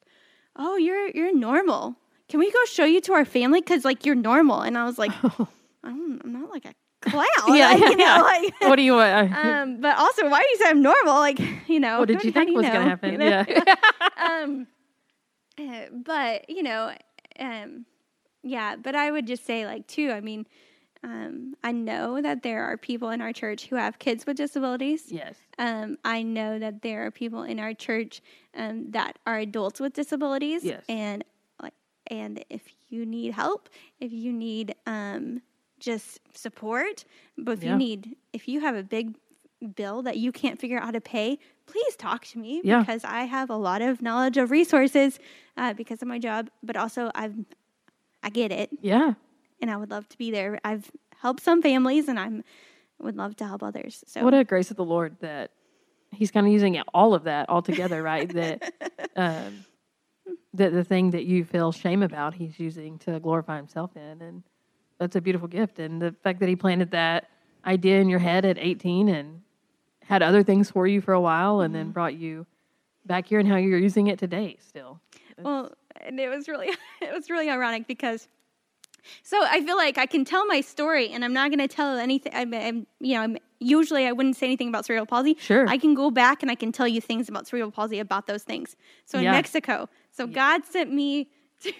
oh 0.55 0.75
you're 0.77 1.07
you're 1.17 1.35
normal 1.35 1.95
can 2.29 2.39
we 2.39 2.51
go 2.51 2.59
show 2.65 2.85
you 2.85 3.01
to 3.01 3.13
our 3.13 3.25
family 3.25 3.59
because 3.61 3.83
like 3.85 4.05
you're 4.05 4.15
normal 4.31 4.61
and 4.61 4.77
i 4.77 4.85
was 4.85 4.97
like 4.97 5.11
I'm, 5.83 6.21
I'm 6.23 6.33
not 6.33 6.49
like 6.49 6.65
a 6.65 6.73
clown 7.01 7.25
Yeah, 7.47 7.69
like, 7.71 7.79
yeah, 7.79 7.89
you 7.89 7.95
know 7.95 8.05
yeah. 8.05 8.21
like 8.21 8.61
what 8.61 8.75
do 8.75 8.81
you 8.81 8.93
want? 8.93 9.33
um, 9.45 9.81
but 9.81 9.97
also 9.97 10.29
why 10.29 10.41
do 10.41 10.47
you 10.49 10.57
say 10.57 10.69
i'm 10.69 10.81
normal 10.81 11.15
like 11.15 11.39
you 11.67 11.79
know 11.79 11.99
what 11.99 12.07
did 12.07 12.23
you 12.23 12.31
think 12.31 12.47
was 12.55 12.65
going 12.65 12.83
to 12.83 12.89
happen? 12.89 13.11
You 13.13 13.17
know? 13.17 13.45
Yeah. 13.47 13.75
um, 14.17 14.67
uh, 15.59 15.85
but 15.91 16.49
you 16.49 16.63
know, 16.63 16.93
um, 17.39 17.85
yeah. 18.43 18.75
But 18.75 18.95
I 18.95 19.11
would 19.11 19.27
just 19.27 19.45
say, 19.45 19.65
like, 19.65 19.87
too. 19.87 20.11
I 20.11 20.21
mean, 20.21 20.45
um, 21.03 21.55
I 21.63 21.71
know 21.71 22.21
that 22.21 22.43
there 22.43 22.63
are 22.63 22.77
people 22.77 23.09
in 23.09 23.21
our 23.21 23.33
church 23.33 23.67
who 23.67 23.75
have 23.75 23.99
kids 23.99 24.25
with 24.25 24.37
disabilities. 24.37 25.11
yes. 25.11 25.35
Um, 25.59 25.97
I 26.03 26.21
know 26.23 26.59
that 26.59 26.81
there 26.81 27.05
are 27.05 27.11
people 27.11 27.43
in 27.43 27.59
our 27.59 27.73
church 27.73 28.21
um, 28.55 28.91
that 28.91 29.17
are 29.25 29.37
adults 29.37 29.79
with 29.79 29.93
disabilities. 29.93 30.63
Yes. 30.63 30.83
And 30.87 31.23
like, 31.61 31.73
and 32.07 32.43
if 32.49 32.63
you 32.89 33.05
need 33.05 33.33
help, 33.33 33.69
if 33.99 34.11
you 34.11 34.31
need 34.31 34.75
um, 34.85 35.41
just 35.79 36.19
support, 36.35 37.05
but 37.37 37.53
if 37.59 37.63
Yeah. 37.63 37.71
you 37.73 37.77
need, 37.77 38.15
if 38.33 38.47
you 38.47 38.59
have 38.61 38.75
a 38.75 38.83
big 38.83 39.15
bill 39.75 40.01
that 40.03 40.17
you 40.17 40.31
can't 40.31 40.59
figure 40.59 40.77
out 40.77 40.85
how 40.85 40.91
to 40.91 41.01
pay, 41.01 41.39
please 41.65 41.95
talk 41.95 42.25
to 42.25 42.39
me 42.39 42.61
Yeah. 42.63 42.79
because 42.81 43.03
I 43.03 43.23
have 43.23 43.49
a 43.49 43.55
lot 43.55 43.81
of 43.81 44.01
knowledge 44.01 44.37
of 44.37 44.51
resources 44.51 45.19
uh, 45.55 45.73
because 45.73 46.01
of 46.01 46.07
my 46.07 46.19
job, 46.19 46.49
but 46.63 46.75
also 46.75 47.11
I've 47.15 47.35
I 48.23 48.29
get 48.29 48.51
it 48.51 48.69
Yeah. 48.81 49.13
and 49.61 49.69
I 49.71 49.77
would 49.77 49.89
love 49.91 50.07
to 50.09 50.17
be 50.17 50.31
there. 50.31 50.59
I've 50.63 50.91
helped 51.21 51.41
some 51.43 51.61
families 51.61 52.07
and 52.07 52.19
I'm 52.19 52.43
would 52.99 53.15
love 53.15 53.35
to 53.37 53.45
help 53.45 53.61
others. 53.63 54.03
So 54.07 54.23
What 54.23 54.33
a 54.33 54.43
grace 54.43 54.71
of 54.71 54.77
the 54.77 54.85
Lord 54.85 55.17
that 55.19 55.51
He's 56.11 56.31
kind 56.31 56.47
of 56.47 56.53
using 56.53 56.81
all 56.93 57.13
of 57.13 57.23
that 57.25 57.49
all 57.49 57.61
together, 57.61 58.01
right? 58.01 58.27
that 58.33 58.73
um, 59.15 59.65
that 60.53 60.71
the 60.73 60.83
thing 60.83 61.11
that 61.11 61.25
you 61.25 61.43
feel 61.45 61.71
shame 61.71 62.01
about, 62.01 62.33
He's 62.33 62.59
using 62.59 62.97
to 62.99 63.19
glorify 63.19 63.57
Himself 63.57 63.95
in, 63.97 64.21
and 64.21 64.43
that's 64.99 65.15
a 65.15 65.21
beautiful 65.21 65.47
gift. 65.47 65.79
And 65.79 66.01
the 66.01 66.13
fact 66.23 66.39
that 66.39 66.49
He 66.49 66.55
planted 66.55 66.91
that 66.91 67.29
idea 67.65 67.99
in 67.99 68.09
your 68.09 68.19
head 68.19 68.45
at 68.45 68.57
18 68.57 69.09
and 69.09 69.41
had 70.03 70.23
other 70.23 70.43
things 70.43 70.71
for 70.71 70.87
you 70.87 71.01
for 71.01 71.13
a 71.13 71.21
while, 71.21 71.61
and 71.61 71.73
Mm-hmm. 71.73 71.83
then 71.83 71.91
brought 71.91 72.15
you 72.15 72.45
back 73.05 73.27
here, 73.27 73.39
and 73.39 73.47
how 73.47 73.55
you're 73.57 73.79
using 73.79 74.07
it 74.07 74.19
today, 74.19 74.57
still. 74.59 74.99
Well, 75.41 75.71
and 76.01 76.19
it 76.19 76.29
was 76.29 76.47
really 76.47 76.69
it 77.01 77.13
was 77.13 77.29
really 77.29 77.49
ironic 77.49 77.87
because 77.87 78.27
so 79.23 79.37
I 79.41 79.61
feel 79.61 79.77
like 79.77 79.97
I 79.97 80.05
can 80.05 80.25
tell 80.25 80.45
my 80.47 80.59
story 80.61 81.09
and 81.11 81.23
I'm 81.23 81.31
not 81.31 81.49
going 81.49 81.59
to 81.59 81.67
tell 81.67 81.97
anything. 81.97 82.33
I'm, 82.35 82.53
I'm 82.53 82.87
you 82.99 83.13
know, 83.15 83.21
I'm, 83.21 83.37
usually 83.59 84.05
I 84.05 84.11
wouldn't 84.11 84.35
say 84.35 84.45
anything 84.47 84.67
about 84.67 84.85
cerebral 84.85 85.05
palsy. 85.05 85.37
Sure. 85.39 85.65
I 85.67 85.77
can 85.77 85.93
go 85.93 86.11
back 86.11 86.41
and 86.41 86.51
I 86.51 86.55
can 86.55 86.73
tell 86.73 86.87
you 86.87 86.99
things 86.99 87.29
about 87.29 87.47
cerebral 87.47 87.71
palsy 87.71 87.99
about 87.99 88.27
those 88.27 88.43
things. 88.43 88.75
So 89.05 89.17
in 89.19 89.23
Yeah. 89.25 89.31
Mexico, 89.31 89.87
so 90.11 90.27
God 90.27 90.65
sent 90.65 90.91
me 90.91 91.29
to, 91.61 91.71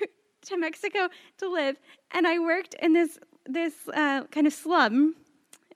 to 0.47 0.57
Mexico 0.57 1.09
to 1.37 1.49
live, 1.49 1.77
and 2.11 2.27
I 2.27 2.39
worked 2.39 2.73
in 2.75 2.93
this 2.93 3.17
this 3.45 3.73
uh, 3.93 4.23
kind 4.31 4.45
of 4.47 4.53
slum, 4.53 5.15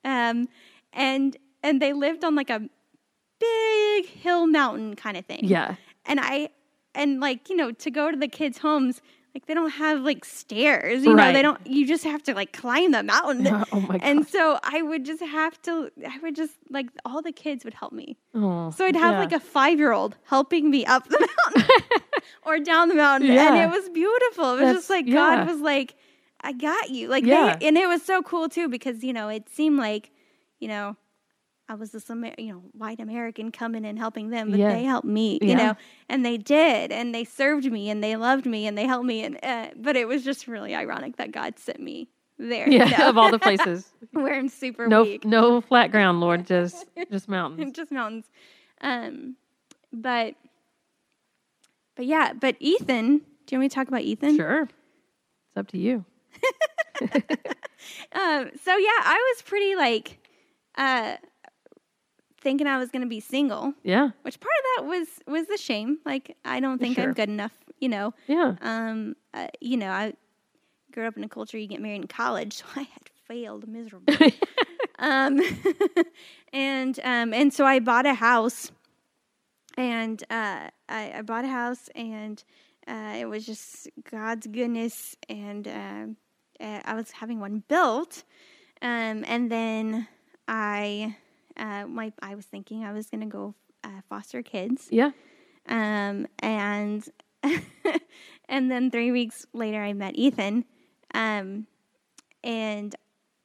um, 0.04 0.48
and 0.94 1.38
and 1.64 1.82
they 1.82 1.94
lived 1.94 2.24
on 2.24 2.36
like 2.36 2.50
a 2.50 2.62
big 3.40 4.06
hill 4.06 4.48
mountain 4.48 4.96
kind 4.96 5.18
of 5.18 5.26
thing 5.26 5.42
Yeah. 5.44 5.76
and 6.06 6.20
I 6.22 6.50
and 6.94 7.20
like 7.20 7.50
you 7.50 7.56
know 7.56 7.72
to 7.72 7.92
go 7.92 8.12
to 8.12 8.18
the 8.18 8.28
kids' 8.28 8.60
homes, 8.60 9.02
like 9.34 9.46
they 9.46 9.54
don't 9.54 9.70
have 9.72 10.02
like 10.02 10.26
stairs. 10.26 11.04
You 11.04 11.16
know, 11.16 11.32
they 11.32 11.42
don't. 11.42 11.60
You 11.66 11.88
just 11.88 12.04
have 12.04 12.22
to 12.24 12.34
like 12.34 12.52
climb 12.54 12.92
the 12.92 13.04
mountain. 13.04 13.48
Oh 13.72 13.80
my 13.80 13.98
And 14.02 14.28
so 14.28 14.60
I 14.64 14.82
would 14.82 15.06
just 15.06 15.22
have 15.24 15.62
to. 15.64 15.90
I 16.08 16.20
would 16.20 16.36
just 16.36 16.54
like 16.70 16.88
all 17.06 17.22
the 17.22 17.32
kids 17.32 17.64
would 17.64 17.74
help 17.74 17.94
me. 17.94 18.18
Oh, 18.36 18.72
So 18.72 18.86
I'd 18.86 18.96
have 18.96 19.14
yeah. 19.14 19.20
like 19.20 19.32
a 19.32 19.40
five 19.40 19.78
year 19.80 19.94
old 19.94 20.18
helping 20.26 20.70
me 20.70 20.86
up 20.86 21.08
the 21.08 21.20
mountain 21.56 21.72
or 22.46 22.60
down 22.60 22.90
the 22.90 22.96
mountain, 22.96 23.30
and 23.32 23.58
it 23.58 23.70
was 23.76 23.88
beautiful. 23.90 24.46
It 24.46 24.52
was 24.52 24.60
That's- 24.60 24.76
just 24.76 24.90
like 24.90 25.08
yeah. 25.08 25.14
God 25.14 25.48
was 25.48 25.62
like, 25.62 25.96
"I 26.42 26.52
got 26.54 26.90
you." 26.90 27.08
Like 27.08 27.26
Yeah. 27.26 27.56
they, 27.58 27.68
and 27.68 27.78
it 27.78 27.88
was 27.88 28.04
so 28.04 28.22
cool 28.22 28.50
too 28.50 28.68
because 28.68 29.04
you 29.04 29.14
know 29.14 29.30
it 29.30 29.48
seemed 29.50 29.78
like, 29.80 30.12
you 30.60 30.68
know. 30.68 30.98
I 31.72 31.76
was 31.76 31.92
this, 31.92 32.10
Amer- 32.10 32.36
you 32.38 32.52
know, 32.52 32.60
white 32.74 33.00
American 33.00 33.50
coming 33.52 33.86
and 33.86 33.98
helping 33.98 34.30
them, 34.30 34.52
but 34.52 34.60
Yeah. 34.60 34.74
they 34.74 34.84
helped 34.84 35.08
me, 35.08 35.40
you 35.42 35.50
Yeah. 35.50 35.56
know, 35.56 35.76
and 36.10 36.26
they 36.26 36.38
did, 36.38 36.92
and 36.92 37.16
they 37.16 37.24
served 37.24 37.72
me, 37.72 37.90
and 37.90 38.04
they 38.04 38.18
loved 38.18 38.46
me, 38.46 38.68
and 38.68 38.78
they 38.78 38.86
helped 38.86 39.06
me, 39.06 39.24
and 39.24 39.40
uh, 39.42 39.68
but 39.78 39.96
it 39.96 40.06
was 40.06 40.24
just 40.26 40.48
really 40.50 40.76
ironic 40.76 41.16
that 41.16 41.32
God 41.32 41.58
sent 41.58 41.80
me 41.80 42.10
there, 42.38 42.70
you 42.70 42.80
yeah, 42.80 42.98
know, 42.98 43.10
of 43.10 43.18
all 43.18 43.30
the 43.30 43.40
places. 43.40 43.90
where 44.12 44.36
I'm 44.36 44.50
super 44.50 44.90
No, 44.90 45.04
weak, 45.04 45.24
no 45.24 45.62
flat 45.62 45.92
ground, 45.92 46.20
Lord, 46.20 46.46
just 46.46 46.88
just 47.12 47.30
mountains. 47.30 47.74
just 47.74 47.92
mountains, 47.92 48.26
um, 48.82 49.38
but 49.94 50.36
but 51.96 52.06
yeah, 52.06 52.34
but 52.34 52.58
Ethan, 52.60 53.20
do 53.20 53.56
you 53.56 53.60
want 53.60 53.62
me 53.62 53.70
to 53.70 53.76
talk 53.76 53.88
about 53.88 54.02
Ethan? 54.02 54.36
Sure, 54.36 54.64
it's 54.64 55.58
up 55.58 55.68
to 55.70 55.78
you. 55.78 56.04
Um, 58.14 58.52
so 58.64 58.78
yeah, 58.78 59.00
I 59.04 59.34
was 59.36 59.42
pretty 59.44 59.76
like, 59.76 60.20
uh, 60.78 61.16
thinking 62.42 62.68
I 62.68 62.78
was 62.78 62.90
gonna 62.90 63.06
be 63.08 63.20
single, 63.20 63.74
Yeah, 63.84 64.10
which 64.24 64.40
part 64.40 64.52
of 64.60 64.66
that 64.86 64.90
was 64.90 65.08
was 65.28 65.48
the 65.48 65.58
shame. 65.58 66.00
Like 66.06 66.36
I 66.44 66.60
don't 66.60 66.80
think 66.80 66.96
Sure. 66.96 67.06
I'm 67.06 67.14
good 67.14 67.30
enough, 67.30 67.54
you 67.80 67.88
know. 67.90 68.14
yeah, 68.28 68.56
Um, 68.62 69.16
uh, 69.34 69.48
you 69.60 69.78
know, 69.78 69.90
I 69.92 70.14
grew 70.92 71.08
up 71.08 71.16
in 71.18 71.24
a 71.24 71.30
culture 71.30 71.58
you 71.58 71.68
get 71.68 71.82
married 71.82 72.02
in 72.02 72.08
college, 72.08 72.54
so 72.58 72.66
I 72.76 72.82
had 72.82 73.10
failed 73.28 73.68
miserably. 73.68 74.34
um, 75.00 75.40
and 76.54 77.00
um, 77.04 77.34
and 77.34 77.54
so 77.54 77.66
I 77.66 77.80
bought 77.80 78.06
a 78.06 78.14
house, 78.16 78.72
and 79.78 80.22
uh, 80.30 80.70
I, 80.90 81.14
I 81.18 81.22
bought 81.22 81.46
a 81.46 81.50
house, 81.50 81.90
and 81.96 82.44
uh, 82.88 83.16
it 83.18 83.26
was 83.26 83.46
just 83.46 83.88
God's 84.10 84.48
goodness, 84.48 85.16
and 85.30 85.68
um 85.68 86.18
uh, 86.60 86.80
I 86.86 86.94
was 86.94 87.10
having 87.12 87.40
one 87.40 87.64
built, 87.68 88.24
um, 88.84 89.24
and 89.28 89.50
then 89.52 90.08
I, 90.48 91.16
uh, 91.62 91.86
my, 91.88 92.12
I 92.22 92.36
was 92.36 92.46
thinking 92.46 92.84
I 92.84 92.92
was 92.92 93.10
gonna 93.10 93.28
go 93.28 93.56
uh, 93.86 94.02
foster 94.10 94.42
kids, 94.44 94.90
yeah. 94.92 95.12
um, 95.70 96.28
and 96.40 97.08
and 98.50 98.70
then 98.72 98.92
three 98.92 99.12
weeks 99.12 99.46
later, 99.54 99.82
I 99.82 99.94
met 99.94 100.16
Ethan. 100.16 100.66
Um, 101.14 101.68
and 102.44 102.96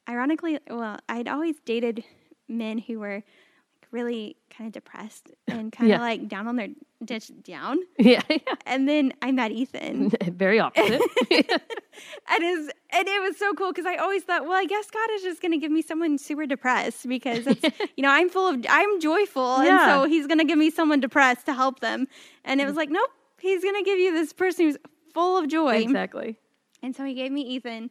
ironically, 0.09 0.59
well, 0.69 0.97
I'd 1.07 1.27
always 1.27 1.55
dated 1.65 2.03
men 2.47 2.77
who 2.79 2.99
were 2.99 3.15
like 3.15 3.87
really 3.91 4.35
kind 4.49 4.67
of 4.67 4.73
depressed 4.73 5.31
and 5.47 5.71
kind 5.71 5.91
of 5.91 5.97
Yeah. 5.97 6.01
like 6.01 6.27
down 6.27 6.47
on 6.47 6.55
their 6.55 6.69
ditch 7.03 7.31
down. 7.43 7.77
Yeah, 7.99 8.21
yeah. 8.29 8.37
And 8.65 8.87
then 8.87 9.13
I 9.21 9.31
met 9.31 9.51
Ethan. 9.51 10.11
Very 10.31 10.59
opposite. 10.59 11.01
and 11.31 12.43
is 12.43 12.69
and 12.91 13.07
it 13.07 13.21
was 13.21 13.37
so 13.37 13.53
cool 13.53 13.71
because 13.71 13.85
I 13.85 13.95
always 13.97 14.23
thought, 14.23 14.43
well, 14.43 14.53
I 14.57 14.65
guess 14.65 14.89
God 14.89 15.09
is 15.15 15.21
just 15.23 15.41
going 15.41 15.51
to 15.51 15.57
give 15.57 15.71
me 15.71 15.81
someone 15.81 16.17
super 16.17 16.45
depressed 16.45 17.07
because 17.07 17.45
it's 17.47 17.63
you 17.95 18.01
know 18.03 18.09
I'm 18.09 18.29
full 18.29 18.47
of 18.47 18.65
I'm 18.69 18.99
joyful, 18.99 19.63
Yeah. 19.63 19.71
and 19.71 19.91
so 20.03 20.09
He's 20.09 20.27
going 20.27 20.39
to 20.39 20.45
give 20.45 20.57
me 20.57 20.69
someone 20.71 20.99
depressed 20.99 21.45
to 21.47 21.53
help 21.53 21.79
them. 21.79 22.07
And 22.45 22.61
it 22.61 22.65
was 22.65 22.75
like, 22.75 22.89
nope, 22.89 23.09
He's 23.39 23.61
going 23.63 23.75
to 23.75 23.83
give 23.83 23.99
you 23.99 24.11
this 24.13 24.33
person 24.33 24.65
who's 24.65 24.77
full 25.13 25.37
of 25.37 25.47
joy. 25.47 25.75
exactly. 25.77 26.37
And 26.83 26.95
so 26.95 27.03
He 27.05 27.13
gave 27.13 27.31
me 27.31 27.41
Ethan, 27.41 27.89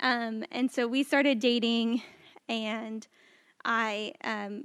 um, 0.00 0.44
and 0.52 0.70
so 0.70 0.86
we 0.86 1.02
started 1.02 1.40
dating, 1.40 2.02
and 2.48 3.06
I 3.64 4.12
um, 4.22 4.64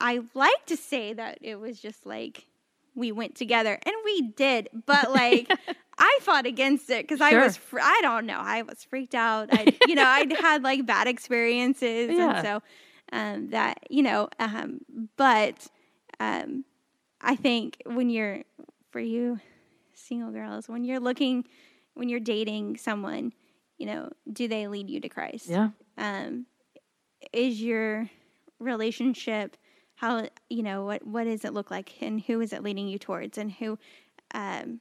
I 0.00 0.20
like 0.34 0.66
to 0.66 0.76
say 0.76 1.12
that 1.12 1.38
it 1.40 1.56
was 1.60 1.80
just 1.80 2.04
like 2.06 2.46
we 2.94 3.12
went 3.12 3.34
together, 3.34 3.78
and 3.84 3.94
we 4.04 4.22
did, 4.36 4.68
but 4.86 5.10
like. 5.12 5.50
I 5.96 6.18
fought 6.22 6.44
against 6.44 6.90
it 6.90 7.04
because 7.06 7.20
I 7.20 7.40
was, 7.40 7.56
fr- 7.56 7.78
I 7.80 8.00
don't 8.02 8.26
know, 8.26 8.40
I 8.40 8.62
was 8.62 8.82
freaked 8.82 9.14
out. 9.14 9.50
I, 9.52 9.72
you 9.86 9.94
know, 9.94 10.04
I'd 10.04 10.32
had 10.32 10.64
like 10.64 10.84
bad 10.84 11.06
experiences, 11.06 12.10
Yeah. 12.10 12.38
and 12.38 12.44
so 12.44 12.62
um, 13.12 13.50
that, 13.50 13.78
you 13.90 14.02
know, 14.02 14.28
um, 14.40 14.80
but 15.16 15.68
um, 16.18 16.64
I 17.20 17.36
think 17.36 17.80
when 17.86 18.10
you're, 18.10 18.42
for 18.90 18.98
you 18.98 19.38
single 19.92 20.32
girls, 20.32 20.68
when 20.68 20.82
you're 20.84 20.98
looking, 20.98 21.44
when 21.94 22.08
you're 22.08 22.18
dating 22.18 22.76
someone, 22.78 23.32
you 23.78 23.86
know, 23.86 24.10
do 24.32 24.48
they 24.48 24.66
lead 24.66 24.90
you 24.90 24.98
to 24.98 25.08
Christ? 25.08 25.46
Yeah. 25.48 25.68
um, 25.96 26.46
is 27.32 27.62
your 27.62 28.10
relationship 28.58 29.56
how 29.96 30.28
you 30.50 30.62
know 30.62 30.84
what 30.84 31.06
what 31.06 31.24
does 31.24 31.44
it 31.44 31.52
look 31.54 31.70
like 31.70 31.92
and 32.00 32.20
who 32.22 32.40
is 32.40 32.52
it 32.52 32.62
leading 32.62 32.88
you 32.88 32.98
towards 32.98 33.38
and 33.38 33.52
who 33.52 33.78
um, 34.34 34.80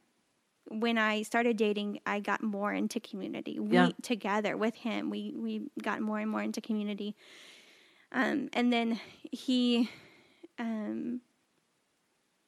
when 0.70 0.98
I 0.98 1.22
started 1.24 1.58
dating, 1.58 2.00
I 2.06 2.20
got 2.20 2.42
more 2.42 2.74
into 2.74 3.00
community. 3.00 3.60
We 3.60 3.76
Yeah. 3.76 3.90
together 4.02 4.58
with 4.58 4.76
him, 4.76 5.10
we 5.10 5.34
we 5.36 5.70
got 5.82 6.02
more 6.02 6.20
and 6.20 6.32
more 6.32 6.42
into 6.42 6.62
community. 6.62 7.16
Um, 8.12 8.50
and 8.54 8.72
then 8.72 9.00
he 9.32 9.90
um, 10.60 11.22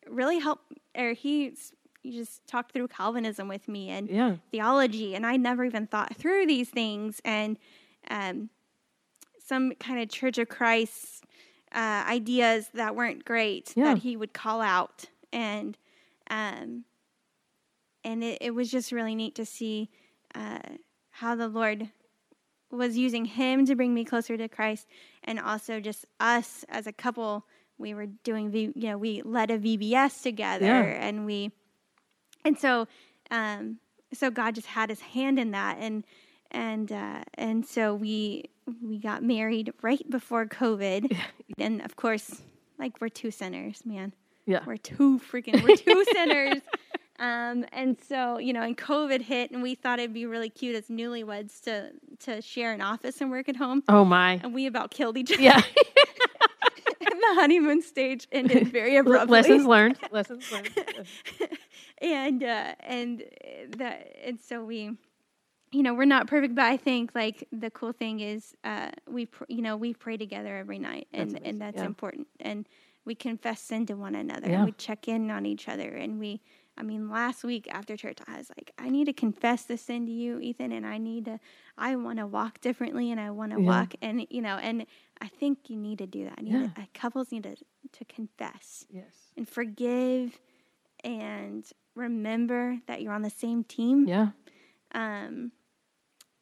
really 0.07 0.39
helped, 0.39 0.73
or 0.95 1.13
he 1.13 1.53
he 2.01 2.11
just 2.11 2.45
talked 2.47 2.71
through 2.71 2.87
Calvinism 2.87 3.47
with 3.47 3.67
me 3.67 3.89
and 3.89 4.07
Yeah. 4.09 4.35
theology, 4.51 5.15
and 5.15 5.25
I 5.25 5.37
never 5.37 5.65
even 5.65 5.87
thought 5.87 6.15
through 6.15 6.45
these 6.45 6.69
things. 6.69 7.19
And 7.25 7.57
um, 8.09 8.49
some 9.39 9.73
kind 9.73 9.99
of 10.01 10.09
Church 10.09 10.37
of 10.37 10.49
Christ 10.49 11.23
uh, 11.75 12.03
ideas 12.07 12.69
that 12.73 12.95
weren't 12.95 13.25
great 13.25 13.73
Yeah. 13.75 13.93
that 13.93 13.97
he 13.99 14.15
would 14.17 14.33
call 14.33 14.61
out, 14.61 15.05
and 15.33 15.77
um, 16.29 16.85
and 18.03 18.23
it, 18.23 18.37
it 18.41 18.51
was 18.55 18.71
just 18.71 18.91
really 18.91 19.13
neat 19.15 19.35
to 19.35 19.45
see 19.45 19.89
uh, 20.33 20.59
how 21.11 21.35
the 21.35 21.47
Lord 21.47 21.89
was 22.71 22.97
using 22.97 23.25
him 23.25 23.65
to 23.65 23.75
bring 23.75 23.93
me 23.93 24.03
closer 24.05 24.37
to 24.37 24.47
Christ, 24.47 24.87
and 25.23 25.39
also 25.39 25.79
just 25.79 26.05
us 26.19 26.65
as 26.69 26.87
a 26.87 26.93
couple. 26.93 27.45
We 27.77 27.93
were 27.93 28.05
doing, 28.05 28.51
V, 28.51 28.71
you 28.73 28.87
know, 28.89 28.97
we 28.97 29.21
led 29.23 29.51
a 29.51 29.59
VBS 29.59 30.21
together, 30.23 30.65
Yeah. 30.65 30.81
and 31.07 31.25
we, 31.25 31.51
and 32.45 32.57
so, 32.57 32.87
um, 33.31 33.79
so 34.13 34.31
God 34.31 34.55
just 34.55 34.67
had 34.67 34.89
His 34.89 35.01
hand 35.01 35.37
in 35.39 35.51
that, 35.51 35.77
and 35.79 36.05
and 36.51 36.89
uh, 36.91 37.23
and 37.33 37.65
so 37.65 37.93
we 37.93 38.45
we 38.81 38.97
got 38.99 39.23
married 39.23 39.73
right 39.81 40.07
before 40.09 40.45
COVID, 40.45 41.15
and 41.57 41.81
of 41.81 41.95
course, 41.95 42.41
like 42.79 42.99
we're 42.99 43.09
two 43.09 43.31
sinners, 43.31 43.83
man. 43.85 44.13
Yeah. 44.45 44.63
We're 44.65 44.77
two 44.77 45.19
freaking, 45.19 45.63
we're 45.63 45.75
two 45.75 46.05
sinners. 46.13 46.61
Um, 47.17 47.65
and 47.71 47.97
so, 48.09 48.37
you 48.37 48.53
know, 48.53 48.61
and 48.61 48.77
COVID 48.77 49.21
hit, 49.21 49.51
and 49.51 49.63
we 49.63 49.75
thought 49.75 49.99
it'd 49.99 50.13
be 50.13 50.25
really 50.25 50.49
cute 50.49 50.75
as 50.75 50.87
newlyweds 50.87 51.61
to 51.63 51.91
to 52.19 52.41
share 52.41 52.73
an 52.73 52.81
office 52.81 53.21
and 53.21 53.31
work 53.31 53.47
at 53.47 53.55
home. 53.55 53.83
Oh 53.87 54.03
my. 54.03 54.39
And 54.43 54.53
we 54.53 54.65
about 54.65 54.91
killed 54.91 55.17
each 55.17 55.31
other. 55.31 55.41
Yeah. 55.41 55.55
and 57.01 57.19
the 57.21 57.33
honeymoon 57.35 57.81
stage 57.81 58.27
ended 58.31 58.67
very 58.71 58.97
abruptly. 58.97 59.31
Lessons 59.31 59.65
learned. 59.65 59.97
Lessons 60.11 60.51
learned. 60.51 60.69
and 61.99 62.43
uh, 62.43 62.75
and 62.81 63.21
uh, 63.21 63.77
that 63.77 64.17
and 64.23 64.39
so 64.41 64.63
we 64.63 64.97
you 65.75 65.83
know 65.83 65.93
we're 65.93 66.05
not 66.17 66.27
perfect 66.27 66.53
but 66.55 66.65
i 66.65 66.77
think 66.77 67.11
like 67.15 67.37
the 67.51 67.69
cool 67.69 67.91
thing 67.91 68.19
is 68.19 68.55
uh, 68.63 68.89
we 69.15 69.25
pr- 69.25 69.43
you 69.49 69.61
know 69.61 69.75
we 69.85 69.93
pray 69.93 70.15
together 70.25 70.55
every 70.63 70.79
night 70.79 71.07
and 71.13 71.31
That's 71.31 71.45
and 71.47 71.61
that's 71.61 71.77
yeah. 71.81 71.85
important 71.93 72.27
and 72.39 72.59
we 73.05 73.13
confess 73.15 73.59
sin 73.61 73.85
to 73.87 73.93
one 73.95 74.15
another 74.15 74.47
Yeah. 74.49 74.57
and 74.57 74.65
we 74.65 74.71
check 74.87 75.07
in 75.07 75.29
on 75.37 75.45
each 75.45 75.67
other 75.73 75.89
and 76.03 76.19
we 76.19 76.31
i 76.77 76.83
mean 76.89 77.09
last 77.09 77.43
week 77.43 77.67
after 77.71 77.93
church 77.97 78.19
i 78.27 78.37
was 78.37 78.49
like 78.57 78.71
i 78.77 78.87
need 78.95 79.05
to 79.05 79.13
confess 79.25 79.63
this 79.63 79.81
sin 79.81 80.05
to 80.05 80.11
you 80.11 80.39
ethan 80.39 80.71
and 80.71 80.85
i 80.85 80.97
need 80.97 81.25
to 81.25 81.39
i 81.77 81.95
want 82.05 82.19
to 82.19 82.27
walk 82.27 82.61
differently 82.61 83.11
and 83.11 83.19
i 83.19 83.29
want 83.39 83.51
to 83.51 83.59
Yeah. 83.61 83.67
walk 83.73 83.93
and 84.01 84.25
you 84.29 84.41
know 84.41 84.57
and 84.67 84.85
i 85.21 85.27
think 85.27 85.69
you 85.69 85.77
need 85.77 85.97
to 86.05 86.07
do 86.07 86.23
that 86.27 86.35
I 86.39 86.41
need 86.41 86.53
Yeah. 86.53 86.67
to, 86.75 86.81
uh, 86.81 86.85
couples 86.93 87.31
need 87.33 87.43
to 87.43 87.55
to 87.97 88.03
confess 88.05 88.85
yes. 88.89 89.13
and 89.37 89.47
forgive 89.47 90.39
and 91.03 91.63
remember 91.95 92.79
that 92.87 93.01
you're 93.01 93.13
on 93.13 93.21
the 93.21 93.29
same 93.45 93.63
team 93.63 94.07
Yeah. 94.07 94.29
um 94.93 95.51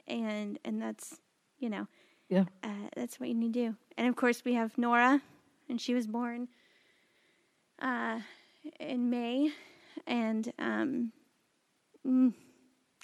and 0.07 0.59
and 0.65 0.81
that's 0.81 1.19
you 1.59 1.69
know 1.69 1.87
Yeah. 2.29 2.45
uh, 2.63 2.89
that's 2.95 3.19
what 3.19 3.29
you 3.29 3.35
need 3.35 3.53
to 3.53 3.67
do 3.69 3.75
and 3.97 4.07
of 4.07 4.15
course 4.15 4.43
we 4.45 4.53
have 4.53 4.77
nora 4.77 5.21
and 5.69 5.79
she 5.79 5.93
was 5.93 6.07
born 6.07 6.47
uh 7.81 8.19
in 8.79 9.09
may 9.09 9.51
and 10.07 10.51
um 10.59 11.11
mm, 12.07 12.33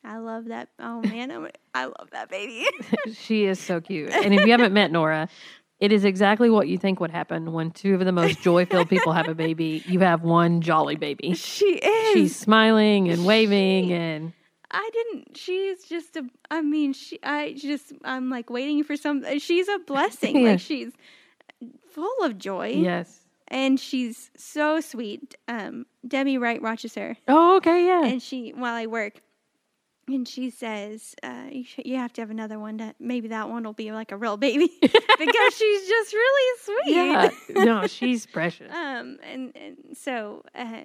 i 0.04 0.18
love 0.18 0.46
that 0.46 0.70
oh 0.80 1.02
man 1.02 1.32
I'm, 1.32 1.48
i 1.74 1.86
love 1.86 2.10
that 2.12 2.30
baby 2.30 2.66
she 3.14 3.46
is 3.46 3.60
so 3.60 3.82
cute. 3.82 4.12
And 4.12 4.34
if 4.34 4.46
you 4.46 4.52
haven't 4.52 4.74
met 4.74 4.92
Nora, 4.92 5.30
it 5.80 5.92
is 5.92 6.04
exactly 6.04 6.50
what 6.50 6.68
you 6.68 6.78
think 6.78 7.00
would 7.00 7.12
happen 7.12 7.54
when 7.54 7.72
two 7.72 7.94
of 7.96 8.04
the 8.04 8.12
most 8.12 8.42
joy 8.42 8.66
filled 8.66 8.90
people 8.90 9.14
have 9.14 9.28
a 9.30 9.36
baby. 9.36 9.84
You 9.88 10.00
have 10.00 10.24
one 10.24 10.62
jolly 10.62 10.96
baby. 10.96 11.34
she 11.36 11.76
is 11.76 12.14
She's 12.14 12.36
smiling 12.36 13.10
and 13.10 13.26
waving 13.26 13.92
and 13.94 14.34
I 14.72 14.90
didn't. 14.94 15.38
She's 15.38 15.84
just 15.86 16.16
a. 16.16 16.24
I 16.52 16.62
mean, 16.62 16.94
she. 16.94 17.20
I 17.24 17.54
just. 17.58 17.94
I'm 18.04 18.30
like 18.30 18.50
waiting 18.50 18.84
for 18.84 18.96
some. 18.96 19.24
She's 19.40 19.68
a 19.68 19.80
blessing. 19.80 20.38
Yeah. 20.44 20.52
Like 20.52 20.60
she's 20.60 20.92
full 21.92 22.24
of 22.24 22.38
joy, 22.38 22.68
yes. 22.68 23.20
and 23.48 23.80
she's 23.80 24.30
so 24.38 24.80
sweet. 24.80 25.36
Um, 25.48 25.86
Debbie 26.08 26.38
Wright 26.38 26.62
watches 26.62 26.96
her, 26.96 27.18
Oh, 27.28 27.58
okay, 27.58 27.86
yeah. 27.86 28.06
and 28.06 28.22
she 28.22 28.52
while 28.52 28.76
I 28.76 28.86
work, 28.86 29.22
and 30.08 30.28
she 30.28 30.50
says, 30.52 31.16
uh, 31.24 31.46
you, 31.52 31.66
sh- 31.66 31.80
"You 31.84 31.98
have 31.98 32.14
to 32.14 32.22
have 32.22 32.30
another 32.30 32.60
one. 32.60 32.78
That 32.78 32.96
maybe 33.00 33.28
that 33.30 33.50
one 33.50 33.64
will 33.64 33.74
be 33.74 33.92
like 33.92 34.12
a 34.12 34.18
real 34.18 34.38
baby 34.38 34.70
because 34.82 35.54
she's 35.58 35.88
just 35.88 36.14
really 36.14 36.60
sweet." 36.64 36.96
yeah. 36.96 37.30
No, 37.66 37.88
she's 37.88 38.26
precious. 38.26 38.72
um 38.74 39.18
and 39.24 39.52
and 39.56 39.98
so 39.98 40.44
uh, 40.56 40.84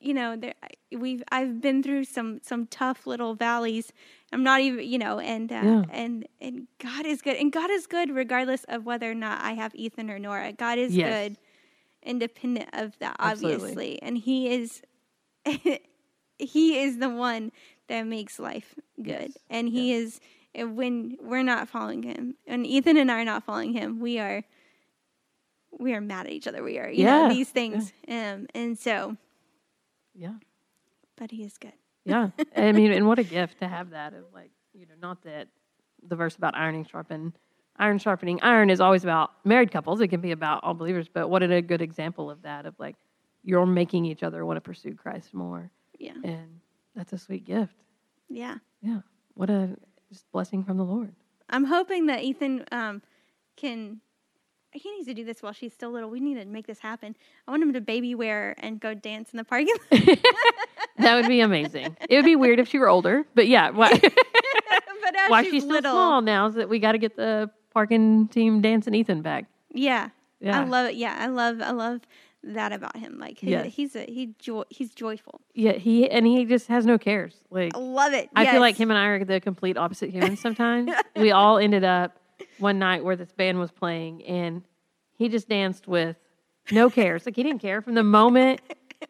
you 0.00 0.14
know 0.14 0.34
there 0.36 0.54
we've 0.96 1.22
i've 1.30 1.60
been 1.60 1.82
through 1.82 2.04
some 2.04 2.40
some 2.42 2.66
tough 2.66 3.06
little 3.06 3.34
valleys 3.34 3.92
i'm 4.32 4.42
not 4.42 4.60
even 4.60 4.84
you 4.86 4.98
know 4.98 5.18
and 5.20 5.52
uh, 5.52 5.56
Yeah. 5.56 5.84
and 5.90 6.26
and 6.40 6.66
god 6.78 7.04
is 7.06 7.20
good 7.22 7.36
and 7.36 7.52
god 7.52 7.70
is 7.70 7.86
good 7.86 8.10
regardless 8.10 8.64
of 8.64 8.84
whether 8.86 9.10
or 9.10 9.14
not 9.14 9.40
i 9.42 9.52
have 9.52 9.74
ethan 9.74 10.10
or 10.10 10.18
nora 10.18 10.52
god 10.52 10.78
is 10.78 10.94
Yes. 10.96 11.06
good 11.28 11.36
independent 12.02 12.68
of 12.72 12.98
that 12.98 13.16
Absolutely. 13.18 13.58
obviously 13.60 14.02
and 14.02 14.18
he 14.18 14.48
is 14.52 14.82
he 16.38 16.78
is 16.80 16.98
the 16.98 17.10
one 17.10 17.52
that 17.88 18.02
makes 18.06 18.38
life 18.38 18.74
good 18.96 19.06
Yes. 19.06 19.38
and 19.50 19.68
he 19.68 19.92
is 19.92 20.20
when 20.56 21.16
we're 21.22 21.42
not 21.42 21.68
following 21.68 22.02
him 22.02 22.34
and 22.46 22.66
ethan 22.66 22.96
and 22.96 23.10
i 23.12 23.20
are 23.20 23.24
not 23.24 23.44
following 23.44 23.72
him 23.72 24.00
we 24.00 24.18
are 24.18 24.42
we 25.78 25.94
are 25.94 26.00
mad 26.00 26.26
at 26.26 26.32
each 26.32 26.46
other 26.48 26.62
we 26.62 26.78
are 26.78 26.88
you 26.90 27.04
Yeah. 27.04 27.22
know 27.22 27.28
these 27.28 27.50
things 27.50 27.92
um 28.08 28.46
and 28.54 28.78
so 28.78 29.16
Yeah. 30.14 30.34
but 31.16 31.30
he 31.30 31.42
is 31.44 31.56
good 31.58 31.72
Yeah. 32.04 32.30
I 32.56 32.72
mean, 32.78 32.92
and 32.92 33.06
what 33.06 33.18
a 33.18 33.22
gift 33.24 33.58
to 33.60 33.68
have 33.68 33.90
that 33.90 34.12
of 34.14 34.24
like, 34.32 34.50
you 34.72 34.86
know, 34.86 34.94
not 35.00 35.22
that 35.22 35.48
the 36.06 36.16
verse 36.16 36.36
about 36.36 36.54
ironing 36.56 36.84
sharpen 36.84 37.34
iron 37.76 37.98
sharpening 37.98 38.38
iron 38.42 38.68
is 38.70 38.80
always 38.80 39.04
about 39.04 39.30
married 39.44 39.70
couples. 39.70 40.00
It 40.00 40.08
can 40.08 40.20
be 40.20 40.32
about 40.32 40.62
all 40.64 40.74
believers, 40.74 41.08
but 41.12 41.28
what 41.28 41.42
a 41.42 41.62
good 41.62 41.80
example 41.82 42.30
of 42.30 42.42
that 42.42 42.66
of 42.66 42.74
like 42.78 42.96
you're 43.42 43.64
making 43.66 44.04
each 44.04 44.22
other 44.22 44.44
want 44.44 44.56
to 44.58 44.60
pursue 44.60 44.94
Christ 44.94 45.32
more. 45.32 45.70
yeah 45.98 46.12
And 46.24 46.60
that's 46.94 47.12
a 47.12 47.18
sweet 47.18 47.44
gift. 47.44 47.74
yeah 48.28 48.56
Yeah. 48.82 49.00
What 49.34 49.48
a 49.50 49.76
just 50.10 50.30
blessing 50.32 50.64
from 50.64 50.76
the 50.76 50.84
Lord. 50.84 51.14
i'm 51.48 51.64
hoping 51.64 52.06
that 52.06 52.22
ethan 52.22 52.64
um 52.72 53.00
can 53.56 54.00
he 54.72 54.90
needs 54.92 55.06
to 55.06 55.14
do 55.14 55.24
this 55.24 55.42
while 55.42 55.52
she's 55.52 55.72
still 55.72 55.90
little. 55.90 56.08
We 56.10 56.20
need 56.20 56.34
to 56.34 56.44
make 56.44 56.66
this 56.66 56.78
happen. 56.80 57.16
I 57.46 57.50
want 57.50 57.62
him 57.62 57.72
to 57.72 57.80
baby 57.80 58.14
wear 58.14 58.54
and 58.58 58.78
go 58.80 58.94
dance 58.94 59.30
in 59.32 59.36
the 59.36 59.44
parking 59.44 59.74
lot. 59.92 60.18
That 60.98 61.14
would 61.14 61.28
be 61.28 61.40
amazing. 61.40 61.96
it 62.10 62.16
would 62.16 62.26
be 62.26 62.36
weird 62.36 62.58
if 62.58 62.68
she 62.68 62.78
were 62.78 62.88
older, 62.88 63.24
but 63.34 63.48
yeah, 63.48 63.70
why, 63.70 63.90
but 63.98 65.16
as 65.16 65.30
why 65.30 65.42
she's, 65.42 65.52
she's 65.52 65.62
still 65.64 65.80
small 65.80 66.20
now 66.20 66.46
is 66.46 66.54
that 66.56 66.68
we 66.68 66.78
got 66.78 66.92
to 66.92 66.98
get 66.98 67.16
the 67.16 67.50
parking 67.72 68.28
team 68.28 68.60
dancing 68.60 68.94
Ethan 68.94 69.22
back. 69.22 69.46
yeah, 69.72 70.10
Yeah. 70.40 70.60
I 70.60 70.64
love 70.64 70.88
it. 70.90 70.96
Yeah, 70.96 71.16
I 71.18 71.26
love, 71.28 71.62
I 71.62 71.70
love 71.70 72.00
that 72.42 72.72
about 72.72 72.96
him. 72.96 73.18
Like 73.18 73.38
he, 73.38 73.50
Yes. 73.50 73.72
he's 73.74 73.96
a 73.96 74.04
he 74.04 74.34
joy 74.38 74.62
he's 74.68 74.94
joyful. 74.94 75.40
Yeah, 75.54 75.72
he 75.72 76.10
and 76.10 76.26
he 76.26 76.44
just 76.44 76.68
has 76.68 76.84
no 76.86 76.98
cares. 76.98 77.34
Like 77.50 77.74
I 77.74 77.78
love 77.78 78.12
it. 78.12 78.28
I 78.36 78.46
feel 78.50 78.60
like 78.60 78.76
him 78.76 78.90
and 78.90 78.98
I 78.98 79.06
are 79.06 79.24
the 79.24 79.40
complete 79.40 79.76
opposite 79.78 80.10
humans 80.10 80.40
sometimes. 80.40 80.90
we 81.16 81.32
all 81.32 81.58
ended 81.58 81.84
up 81.84 82.18
one 82.60 82.78
night 82.78 83.04
where 83.04 83.16
this 83.16 83.32
band 83.32 83.58
was 83.58 83.70
playing 83.70 84.24
and 84.24 84.62
he 85.16 85.28
just 85.28 85.48
danced 85.48 85.86
with 85.88 86.16
no 86.70 86.88
cares. 86.90 87.26
Like 87.26 87.36
he 87.36 87.42
didn't 87.42 87.60
care 87.60 87.80
from 87.82 87.94
the 87.94 88.02
moment 88.02 88.60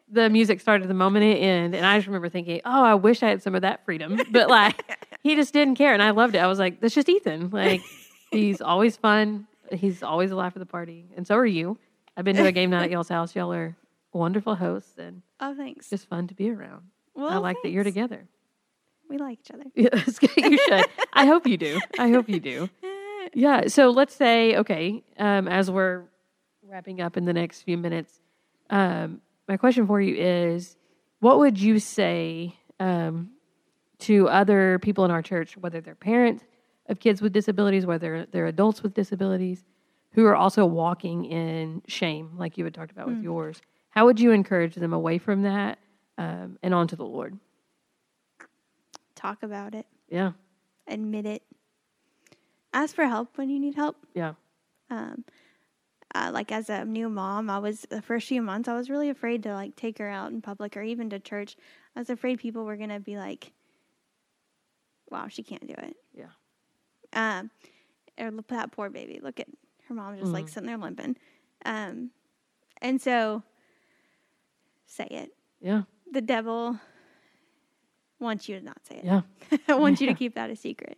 the 0.09 0.29
music 0.29 0.61
started 0.61 0.83
to 0.83 0.87
the 0.87 0.93
moment 0.93 1.25
it 1.25 1.37
ended. 1.37 1.77
And 1.77 1.85
I 1.85 1.97
just 1.97 2.07
remember 2.07 2.29
thinking, 2.29 2.61
oh, 2.65 2.83
I 2.83 2.95
wish 2.95 3.21
I 3.23 3.27
had 3.29 3.43
some 3.43 3.55
of 3.55 3.61
that 3.63 3.83
freedom. 3.85 4.19
But 4.31 4.49
like 4.49 4.83
he 5.23 5.35
just 5.35 5.53
didn't 5.53 5.75
care. 5.75 5.93
And 5.93 6.01
I 6.01 6.11
loved 6.11 6.35
it. 6.35 6.39
I 6.39 6.47
was 6.47 6.59
like, 6.59 6.79
that's 6.81 6.95
just 6.95 7.09
Ethan. 7.09 7.49
Like 7.49 7.81
he's 8.31 8.61
always 8.61 8.95
fun. 8.97 9.47
He's 9.71 10.01
always 10.03 10.29
the 10.29 10.35
life 10.35 10.55
of 10.55 10.59
the 10.61 10.65
party. 10.65 11.05
And 11.15 11.25
so 11.27 11.35
are 11.35 11.45
you. 11.45 11.77
I've 12.17 12.25
been 12.25 12.35
to 12.35 12.45
a 12.45 12.51
game 12.51 12.69
night 12.71 12.83
at 12.83 12.91
y'all's 12.91 13.09
house. 13.09 13.35
Y'all 13.35 13.53
are 13.53 13.75
wonderful 14.13 14.55
hosts 14.55 14.97
and 14.97 15.21
Oh, 15.39 15.55
thanks. 15.55 15.89
just 15.89 16.07
fun 16.09 16.27
to 16.27 16.33
be 16.35 16.49
around. 16.51 16.83
well, 17.15 17.29
I 17.29 17.37
like 17.37 17.57
that 17.63 17.69
you're 17.69 17.83
together. 17.85 18.27
We 19.09 19.17
like 19.17 19.39
each 19.39 19.51
other. 19.51 19.63
You 19.75 20.57
should. 20.57 20.85
I 21.13 21.25
hope 21.25 21.45
you 21.47 21.57
do. 21.57 21.79
I 21.99 22.09
hope 22.09 22.29
you 22.29 22.39
do. 22.39 22.69
Yeah. 23.33 23.67
So 23.67 23.89
let's 23.89 24.15
say, 24.15 24.57
okay, 24.57 25.03
um, 25.17 25.47
as 25.47 25.69
we're 25.71 26.03
wrapping 26.63 27.01
up 27.01 27.17
in 27.17 27.25
the 27.25 27.33
next 27.33 27.61
few 27.61 27.77
minutes, 27.77 28.19
um, 28.69 29.21
my 29.47 29.57
question 29.57 29.87
for 29.87 29.99
you 30.01 30.15
is 30.15 30.75
what 31.19 31.39
would 31.39 31.59
you 31.59 31.79
say 31.79 32.55
um, 32.79 33.31
to 33.99 34.27
other 34.29 34.79
people 34.79 35.05
in 35.05 35.11
our 35.11 35.21
church, 35.21 35.57
whether 35.57 35.81
they're 35.81 35.95
parents 35.95 36.43
of 36.87 36.99
kids 36.99 37.21
with 37.21 37.33
disabilities, 37.33 37.85
whether 37.85 38.25
they're 38.31 38.47
adults 38.47 38.83
with 38.83 38.93
disabilities, 38.93 39.63
who 40.13 40.25
are 40.25 40.35
also 40.35 40.65
walking 40.65 41.25
in 41.25 41.81
shame, 41.87 42.31
like 42.37 42.57
you 42.57 42.63
had 42.65 42.73
talked 42.73 42.91
about 42.91 43.07
with 43.07 43.23
yours? 43.23 43.61
How 43.91 44.05
would 44.05 44.19
you 44.19 44.31
encourage 44.31 44.75
them 44.75 44.93
away 44.93 45.17
from 45.17 45.43
that 45.43 45.79
um, 46.17 46.57
and 46.63 46.73
onto 46.73 46.95
the 46.95 47.05
Lord? 47.05 47.37
Talk 49.15 49.43
about 49.43 49.75
it. 49.75 49.85
Yeah. 50.09 50.31
Admit 50.87 51.25
it. 51.25 51.43
Ask 52.73 52.95
for 52.95 53.05
help 53.05 53.37
when 53.37 53.49
you 53.49 53.59
need 53.59 53.75
help. 53.75 53.97
Yeah. 54.13 54.33
um, 54.89 55.25
uh, 56.13 56.29
like 56.33 56.51
as 56.51 56.69
a 56.69 56.83
new 56.83 57.07
mom, 57.09 57.49
I 57.49 57.59
was 57.59 57.81
the 57.89 58.01
first 58.01 58.27
few 58.27 58.41
months 58.41 58.67
I 58.67 58.75
was 58.75 58.89
really 58.89 59.09
afraid 59.09 59.43
to 59.43 59.53
like 59.53 59.75
take 59.77 59.97
her 59.99 60.09
out 60.09 60.31
in 60.31 60.41
public 60.41 60.75
or 60.75 60.81
even 60.81 61.09
to 61.11 61.19
church. 61.19 61.55
I 61.95 61.99
was 61.99 62.09
afraid 62.09 62.39
people 62.39 62.65
were 62.65 62.75
gonna 62.75 62.99
be 62.99 63.17
like, 63.17 63.53
"Wow, 65.09 65.27
she 65.29 65.41
can't 65.43 65.65
do 65.65 65.73
it." 65.77 65.95
Yeah. 66.13 66.25
Um, 67.13 67.49
or 68.17 68.29
look 68.31 68.47
that 68.47 68.71
poor 68.71 68.89
baby. 68.89 69.19
Look 69.23 69.39
at 69.39 69.47
her 69.87 69.93
mom 69.93 70.17
just 70.17 70.31
like 70.31 70.49
sitting 70.49 70.67
there 70.67 70.77
limping. 70.77 71.15
Um, 71.65 72.11
and 72.81 73.01
so 73.01 73.43
say 74.85 75.07
it. 75.09 75.31
Yeah. 75.61 75.83
The 76.11 76.21
devil 76.21 76.77
wants 78.19 78.49
you 78.49 78.59
to 78.59 78.65
not 78.65 78.85
say 78.85 78.95
it. 78.97 79.05
Yeah. 79.05 79.21
I 79.69 79.75
want 79.75 80.01
you 80.01 80.07
to 80.07 80.13
keep 80.13 80.35
that 80.35 80.49
a 80.49 80.55
secret, 80.55 80.97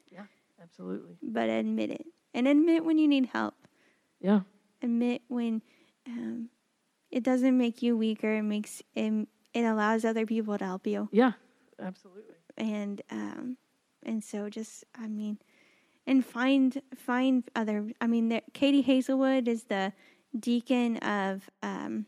Absolutely. 0.64 1.18
but 1.22 1.50
admit 1.50 1.92
it 1.92 2.06
and 2.34 2.48
admit 2.48 2.84
when 2.86 2.98
you 2.98 3.08
need 3.08 3.28
help. 3.28 3.56
Yeah. 4.20 4.42
admit 4.82 5.22
when 5.28 5.62
um, 6.08 6.50
it 7.12 7.24
doesn't 7.24 7.58
make 7.58 7.82
you 7.82 7.96
weaker. 7.98 8.34
It 8.38 8.44
makes 8.44 8.82
it, 8.96 9.28
it 9.54 9.62
allows 9.64 10.06
other 10.06 10.26
people 10.26 10.58
to 10.58 10.66
help 10.66 10.88
you, 10.88 11.10
Yeah. 11.12 11.34
Absolutely. 11.82 12.36
and 12.58 13.02
um, 13.12 13.58
and 14.04 14.24
so 14.24 14.50
just 14.50 14.84
I 14.98 15.08
mean, 15.08 15.38
and 16.08 16.26
find 16.26 16.82
find 16.96 17.44
other. 17.56 17.88
I 18.02 18.08
mean, 18.08 18.30
there, 18.30 18.42
Katie 18.54 18.82
Hazelwood 18.82 19.48
is 19.48 19.64
the 19.66 19.92
deacon 20.40 20.98
of 20.98 21.50
um, 21.62 22.06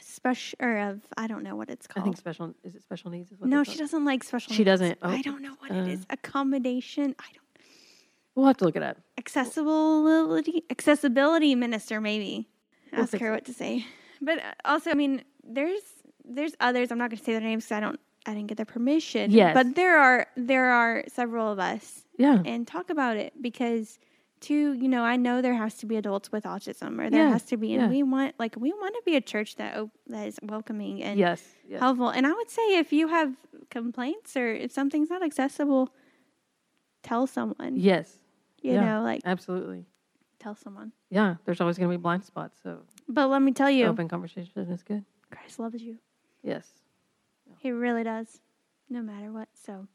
special 0.00 0.56
or 0.60 0.78
of 0.78 1.00
I 1.16 1.26
don't 1.26 1.42
know 1.42 1.56
what 1.56 1.70
it's 1.70 1.86
called. 1.86 2.02
I 2.02 2.04
think 2.04 2.16
special 2.16 2.54
is 2.62 2.74
it 2.74 2.82
special 2.82 3.10
needs 3.10 3.32
is 3.32 3.40
what 3.40 3.48
no, 3.50 3.64
she 3.64 3.76
doesn't 3.78 4.04
like 4.04 4.22
special. 4.24 4.52
She 4.52 4.58
needs. 4.64 4.66
doesn't? 4.80 4.98
Oh, 5.02 5.10
I 5.10 5.22
don't 5.22 5.42
know 5.42 5.54
what 5.58 5.70
uh, 5.70 5.74
it 5.76 5.88
is. 5.88 6.06
Accommodation. 6.10 7.14
I 7.18 7.26
don't. 7.34 7.43
We'll 8.34 8.46
have 8.46 8.56
to 8.58 8.64
look 8.64 8.76
it 8.76 8.82
up. 8.82 8.96
accessibility 9.18 10.64
accessibility 10.70 11.54
minister 11.54 12.00
maybe 12.00 12.48
We'll 12.92 13.02
ask 13.02 13.16
her 13.16 13.28
it. 13.28 13.30
what 13.32 13.44
to 13.46 13.52
say 13.54 13.86
but 14.20 14.38
uh, 14.38 14.52
also 14.64 14.90
i 14.90 14.94
mean 14.94 15.22
there's 15.42 15.80
there's 16.24 16.54
others 16.60 16.90
i'm 16.90 16.98
not 16.98 17.10
going 17.10 17.18
to 17.18 17.24
say 17.24 17.32
their 17.32 17.40
names 17.40 17.64
because 17.64 17.76
i 17.76 17.80
don't 17.80 18.00
i 18.26 18.32
didn't 18.34 18.46
get 18.48 18.56
their 18.56 18.66
permission 18.66 19.30
Yes. 19.30 19.54
but 19.54 19.74
there 19.74 19.98
are 19.98 20.26
there 20.36 20.70
are 20.72 21.04
several 21.08 21.50
of 21.52 21.58
us 21.58 22.04
Yeah. 22.18 22.42
and 22.44 22.66
talk 22.66 22.90
about 22.90 23.16
it 23.16 23.32
because 23.40 23.98
too 24.40 24.72
you 24.74 24.88
know 24.88 25.02
i 25.04 25.16
know 25.16 25.40
there 25.42 25.54
has 25.54 25.74
to 25.78 25.86
be 25.86 25.96
adults 25.96 26.30
with 26.32 26.44
autism 26.44 27.00
or 27.00 27.08
there 27.10 27.24
Yeah, 27.26 27.30
has 27.32 27.44
to 27.44 27.56
be 27.56 27.72
and 27.74 27.82
yeah. 27.82 27.88
we 27.88 28.02
want 28.02 28.34
like 28.38 28.54
we 28.58 28.70
want 28.72 28.94
to 28.94 29.02
be 29.04 29.16
a 29.16 29.20
church 29.20 29.56
that 29.56 29.76
op- 29.78 29.90
that 30.08 30.26
is 30.28 30.38
welcoming 30.42 31.02
and 31.02 31.18
Yes. 31.18 31.42
Yes. 31.68 31.80
helpful 31.80 32.08
and 32.10 32.26
i 32.26 32.32
would 32.32 32.50
say 32.50 32.78
if 32.78 32.92
you 32.92 33.08
have 33.08 33.32
complaints 33.70 34.36
or 34.36 34.48
if 34.64 34.70
something's 34.72 35.10
not 35.10 35.22
accessible 35.22 35.88
tell 37.02 37.26
someone 37.26 37.76
yes. 37.76 38.18
You 38.64 38.72
yeah. 38.72 38.96
know 38.96 39.02
like 39.02 39.20
Absolutely. 39.24 39.84
tell 40.40 40.56
someone 40.56 40.90
Yeah. 41.10 41.36
There's 41.44 41.60
always 41.60 41.78
going 41.78 41.90
to 41.90 41.96
be 41.96 42.00
blind 42.02 42.24
spots. 42.24 42.58
So 42.62 42.78
But 43.08 43.28
let 43.28 43.42
me 43.42 43.52
tell 43.52 43.70
you, 43.70 43.86
open 43.86 44.08
conversation 44.08 44.50
is 44.70 44.82
good. 44.82 45.04
Christ 45.30 45.58
loves 45.58 45.80
you. 45.82 45.98
Yes. 46.42 46.66
He 47.58 47.70
really 47.70 48.02
does, 48.04 48.40
no 48.90 49.02
matter 49.02 49.30
what. 49.32 49.48
So, 49.54 49.86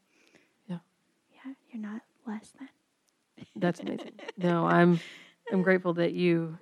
Yeah. 0.68 0.78
yeah, 1.32 1.52
you're 1.70 1.82
not 1.82 2.02
less 2.26 2.52
than. 2.58 2.68
That's 3.56 3.80
amazing. 3.84 4.12
no, 4.38 4.66
I'm 4.66 5.00
I'm 5.52 5.62
grateful 5.62 5.94
that 5.94 6.12
you 6.12 6.56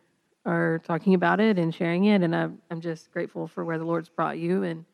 are 0.47 0.81
talking 0.85 1.15
about 1.15 1.41
it 1.41 1.59
and 1.59 1.75
sharing 1.75 2.05
it, 2.07 2.23
and 2.23 2.35
I'm 2.35 2.59
I'm 2.71 2.81
just 2.81 3.11
grateful 3.11 3.47
for 3.47 3.65
where 3.65 3.79
the 3.79 3.85
Lord's 3.85 4.09
brought 4.09 4.39
you 4.39 4.63
and 4.63 4.85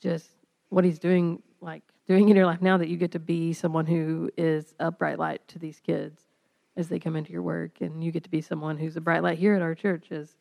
just 0.00 0.28
what 0.70 0.84
He's 0.84 0.98
doing, 0.98 1.42
like 1.60 1.82
doing 2.08 2.28
in 2.28 2.36
your 2.36 2.46
life 2.46 2.62
now 2.62 2.76
that 2.78 2.88
you 2.88 2.96
get 2.96 3.12
to 3.12 3.18
be 3.20 3.52
someone 3.52 3.86
who 3.86 4.30
is 4.36 4.74
a 4.80 4.90
bright 4.90 5.18
light 5.18 5.46
to 5.48 5.58
these 5.58 5.78
kids 5.80 6.20
as 6.76 6.88
they 6.88 6.98
come 6.98 7.16
into 7.16 7.32
your 7.32 7.42
work, 7.42 7.80
and 7.80 8.02
you 8.02 8.10
get 8.10 8.24
to 8.24 8.30
be 8.30 8.40
someone 8.40 8.78
who's 8.78 8.96
a 8.96 9.00
bright 9.00 9.22
light 9.22 9.38
here 9.38 9.54
at 9.54 9.62
our 9.62 9.74
church 9.74 10.10
as 10.10 10.36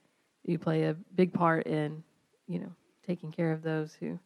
you 0.46 0.58
play 0.58 0.84
a 0.84 0.94
big 1.15 1.34
part 1.34 1.67
in, 1.67 2.04
you 2.48 2.60
know, 2.60 2.72
taking 3.06 3.32
care 3.32 3.52
of 3.52 3.62
those 3.62 3.94
who, 4.00 4.17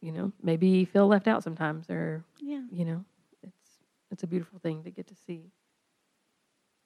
you 0.00 0.12
know, 0.12 0.32
maybe 0.42 0.84
feel 0.84 1.06
left 1.06 1.28
out 1.28 1.42
sometimes 1.42 1.88
or 1.90 2.24
Yeah. 2.40 2.62
you 2.70 2.84
know, 2.84 3.04
it's 3.42 3.78
it's 4.10 4.22
a 4.24 4.26
beautiful 4.26 4.58
thing 4.58 4.82
to 4.84 4.90
get 4.90 5.06
to 5.08 5.14
see. 5.14 5.50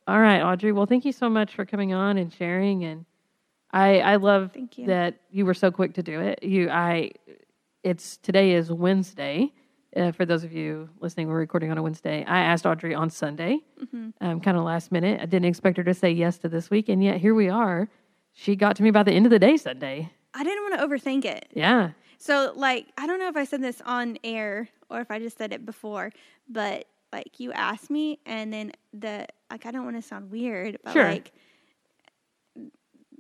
All 0.07 0.21
right, 0.21 0.41
Audrey. 0.43 0.71
Well, 0.73 0.87
thank 0.87 1.05
you 1.05 1.13
so 1.13 1.29
much 1.29 1.55
for 1.55 1.65
coming 1.65 1.93
on 1.93 2.17
and 2.19 2.33
sharing. 2.33 2.85
And 2.85 3.05
I 3.73 4.01
I 4.01 4.17
love 4.17 4.53
Thank 4.53 4.79
you. 4.79 4.87
that 4.87 5.21
you 5.31 5.45
were 5.47 5.55
so 5.55 5.71
quick 5.71 5.95
to 5.95 6.03
do 6.03 6.21
it. 6.21 6.43
You 6.43 6.71
I 6.71 7.11
it's 7.83 8.17
today 8.19 8.53
is 8.53 8.71
Wednesday. 8.71 9.53
Uh, 9.97 10.13
for 10.13 10.27
those 10.27 10.45
of 10.45 10.53
you 10.53 10.89
listening, 11.01 11.27
we're 11.27 11.39
recording 11.39 11.71
on 11.71 11.79
a 11.79 11.83
Wednesday. 11.83 12.23
I 12.27 12.41
asked 12.41 12.67
Audrey 12.67 12.95
on 12.95 13.09
Sunday, 13.09 13.61
Mm-hmm. 13.83 14.11
um, 14.21 14.41
kind 14.41 14.57
of 14.59 14.65
last 14.65 14.93
minute. 14.93 15.21
I 15.21 15.27
didn't 15.27 15.47
expect 15.47 15.79
her 15.79 15.85
to 15.85 15.95
say 15.95 16.11
yes 16.11 16.37
to 16.39 16.49
this 16.49 16.69
week, 16.71 16.89
and 16.91 17.03
yet 17.03 17.19
here 17.19 17.35
we 17.35 17.49
are. 17.49 17.89
She 18.35 18.57
got 18.57 18.77
to 18.77 18.83
me 18.83 18.91
by 18.91 19.03
the 19.03 19.13
end 19.13 19.25
of 19.25 19.31
the 19.31 19.39
day 19.39 19.57
Sunday. 19.57 20.11
I 20.35 20.45
didn't 20.45 20.63
want 20.65 20.79
to 20.79 20.87
overthink 20.87 21.25
it. 21.25 21.49
Yeah, 21.55 21.93
So, 22.19 22.53
like, 22.57 22.89
I 22.99 23.07
don't 23.07 23.19
know 23.19 23.29
if 23.29 23.37
I 23.37 23.45
said 23.45 23.63
this 23.63 23.81
on 23.87 24.19
air 24.23 24.69
or 24.91 25.01
if 25.01 25.11
I 25.11 25.19
just 25.19 25.39
said 25.39 25.53
it 25.55 25.65
before, 25.65 26.13
but 26.49 26.87
like, 27.13 27.41
you 27.41 27.53
asked 27.53 27.89
me, 27.89 28.19
and 28.27 28.53
then 28.53 28.73
the, 28.93 29.27
like, 29.51 29.65
I 29.65 29.71
don't 29.71 29.85
want 29.85 29.97
to 29.97 30.03
sound 30.03 30.31
weird, 30.31 30.77
but 30.85 30.93
Sure. 30.93 31.05
like, 31.05 31.33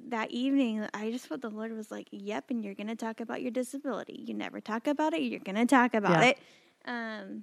that 0.09 0.31
evening, 0.31 0.87
I 0.93 1.11
just 1.11 1.27
felt 1.27 1.41
the 1.41 1.49
Lord 1.51 1.73
was 1.73 1.91
like, 1.91 2.07
"Yep," 2.12 2.51
and 2.51 2.65
you're 2.65 2.75
gonna 2.75 2.95
talk 2.95 3.21
about 3.21 3.43
your 3.43 3.51
disability. 3.51 4.25
You 4.29 4.35
never 4.35 4.61
talk 4.61 4.87
about 4.87 5.15
it. 5.15 5.23
You're 5.23 5.41
gonna 5.41 5.67
talk 5.67 5.95
about 5.95 6.21
Yeah. 6.23 6.29
it. 6.31 6.39
Um, 6.87 7.42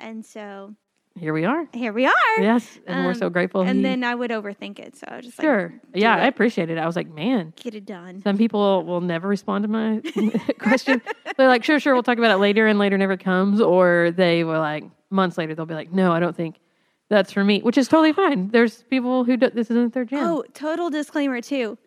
and 0.00 0.24
so 0.24 0.74
here 1.18 1.32
we 1.32 1.44
are. 1.44 1.66
here 1.72 1.92
we 1.92 2.06
are. 2.06 2.12
Yes, 2.40 2.78
and 2.86 3.04
we're 3.04 3.10
Um, 3.12 3.16
so 3.18 3.28
grateful. 3.30 3.62
And 3.62 3.78
he- 3.78 3.82
then 3.82 4.04
I 4.04 4.14
would 4.14 4.30
overthink 4.30 4.78
it, 4.78 4.94
so 4.96 5.06
I 5.10 5.16
was 5.16 5.24
just 5.26 5.40
sure, 5.40 5.72
like, 5.92 6.00
yeah, 6.00 6.14
I 6.16 6.26
it. 6.26 6.28
appreciate 6.28 6.70
it. 6.70 6.78
I 6.78 6.86
was 6.86 6.94
like, 6.96 7.08
man, 7.08 7.52
get 7.56 7.74
it 7.74 7.84
done. 7.86 8.22
Some 8.22 8.36
people 8.38 8.84
will 8.84 9.00
never 9.00 9.26
respond 9.26 9.62
to 9.64 9.68
my 9.68 10.00
question. 10.58 11.02
They're 11.36 11.48
like, 11.48 11.64
sure, 11.64 11.80
sure, 11.80 11.94
we'll 11.94 12.02
talk 12.04 12.18
about 12.18 12.30
it 12.30 12.36
later, 12.38 12.66
and 12.66 12.78
later 12.78 12.96
never 12.98 13.16
comes. 13.16 13.60
Or 13.60 14.12
they 14.14 14.44
were 14.44 14.58
like, 14.58 14.84
months 15.10 15.36
later, 15.38 15.54
they'll 15.54 15.66
be 15.66 15.74
like, 15.74 15.92
no, 15.92 16.12
I 16.12 16.20
don't 16.20 16.36
think 16.36 16.60
that's 17.08 17.32
for 17.32 17.42
me, 17.42 17.60
which 17.62 17.78
is 17.78 17.88
totally 17.88 18.12
fine. 18.12 18.48
There's 18.50 18.82
people 18.84 19.24
who 19.24 19.36
do, 19.38 19.50
this 19.50 19.70
isn't 19.70 19.94
their 19.94 20.04
jam. 20.04 20.24
Oh, 20.24 20.44
total 20.54 20.90
disclaimer 20.90 21.40
too. 21.40 21.78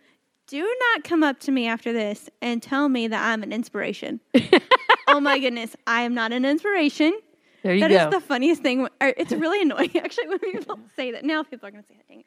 Do 0.48 0.76
not 0.96 1.04
come 1.06 1.24
up 1.24 1.40
to 1.42 1.52
me 1.52 1.68
after 1.68 1.94
this 1.94 2.30
and 2.42 2.62
tell 2.62 2.90
me 2.90 3.08
that 3.08 3.24
I'm 3.32 3.44
an 3.44 3.54
inspiration. 3.54 4.20
oh 5.12 5.20
my 5.20 5.40
goodness, 5.40 5.76
I 5.88 6.02
am 6.04 6.14
not 6.14 6.32
an 6.34 6.46
inspiration. 6.46 7.14
there 7.64 7.74
you 7.74 7.80
That 7.82 7.92
is 7.92 8.04
go. 8.06 8.10
the 8.12 8.20
funniest 8.22 8.62
thing. 8.62 8.88
It's 9.02 9.32
really 9.32 9.62
annoying 9.62 9.92
actually 10.04 10.28
when 10.30 10.40
people 10.40 10.80
say 10.96 11.12
that. 11.12 11.24
Now 11.24 11.44
people 11.44 11.68
are 11.68 11.72
going 11.72 11.84
to 11.84 11.88
say 11.88 11.96
that. 11.98 12.08
Dang 12.08 12.24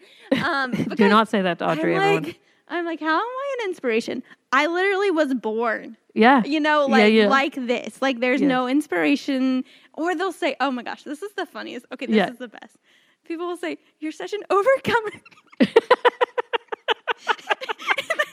it. 0.73 0.88
Um, 0.88 0.94
do 0.97 1.09
not 1.09 1.29
say 1.29 1.42
that 1.42 1.59
to 1.59 1.68
Audrey, 1.70 1.94
I'm 1.97 2.03
everyone. 2.03 2.23
like, 2.25 2.40
I'm 2.68 2.85
like, 2.87 3.01
how 3.01 3.14
am 3.16 3.20
I 3.20 3.57
an 3.61 3.68
inspiration? 3.68 4.23
I 4.53 4.66
literally 4.66 5.11
was 5.11 5.35
born, 5.35 5.97
yeah. 6.14 6.42
you 6.44 6.61
know, 6.61 6.87
like 6.87 7.12
yeah. 7.12 7.29
like 7.29 7.55
this. 7.55 8.01
Like 8.01 8.20
there's 8.20 8.40
Yes. 8.40 8.49
no 8.49 8.66
inspiration. 8.68 9.64
Or 9.97 10.14
they'll 10.16 10.33
say, 10.33 10.57
"Oh 10.61 10.70
my 10.73 10.83
gosh, 10.83 11.03
this 11.05 11.23
is 11.23 11.33
the 11.35 11.47
funniest." 11.47 11.87
Okay, 11.92 12.07
this 12.07 12.16
Yeah. 12.16 12.31
is 12.31 12.38
the 12.38 12.49
best. 12.49 12.77
People 13.25 13.47
will 13.47 13.57
say, 13.57 13.79
"You're 14.01 14.12
such 14.12 14.33
an 14.33 14.40
overcomer." 14.51 15.11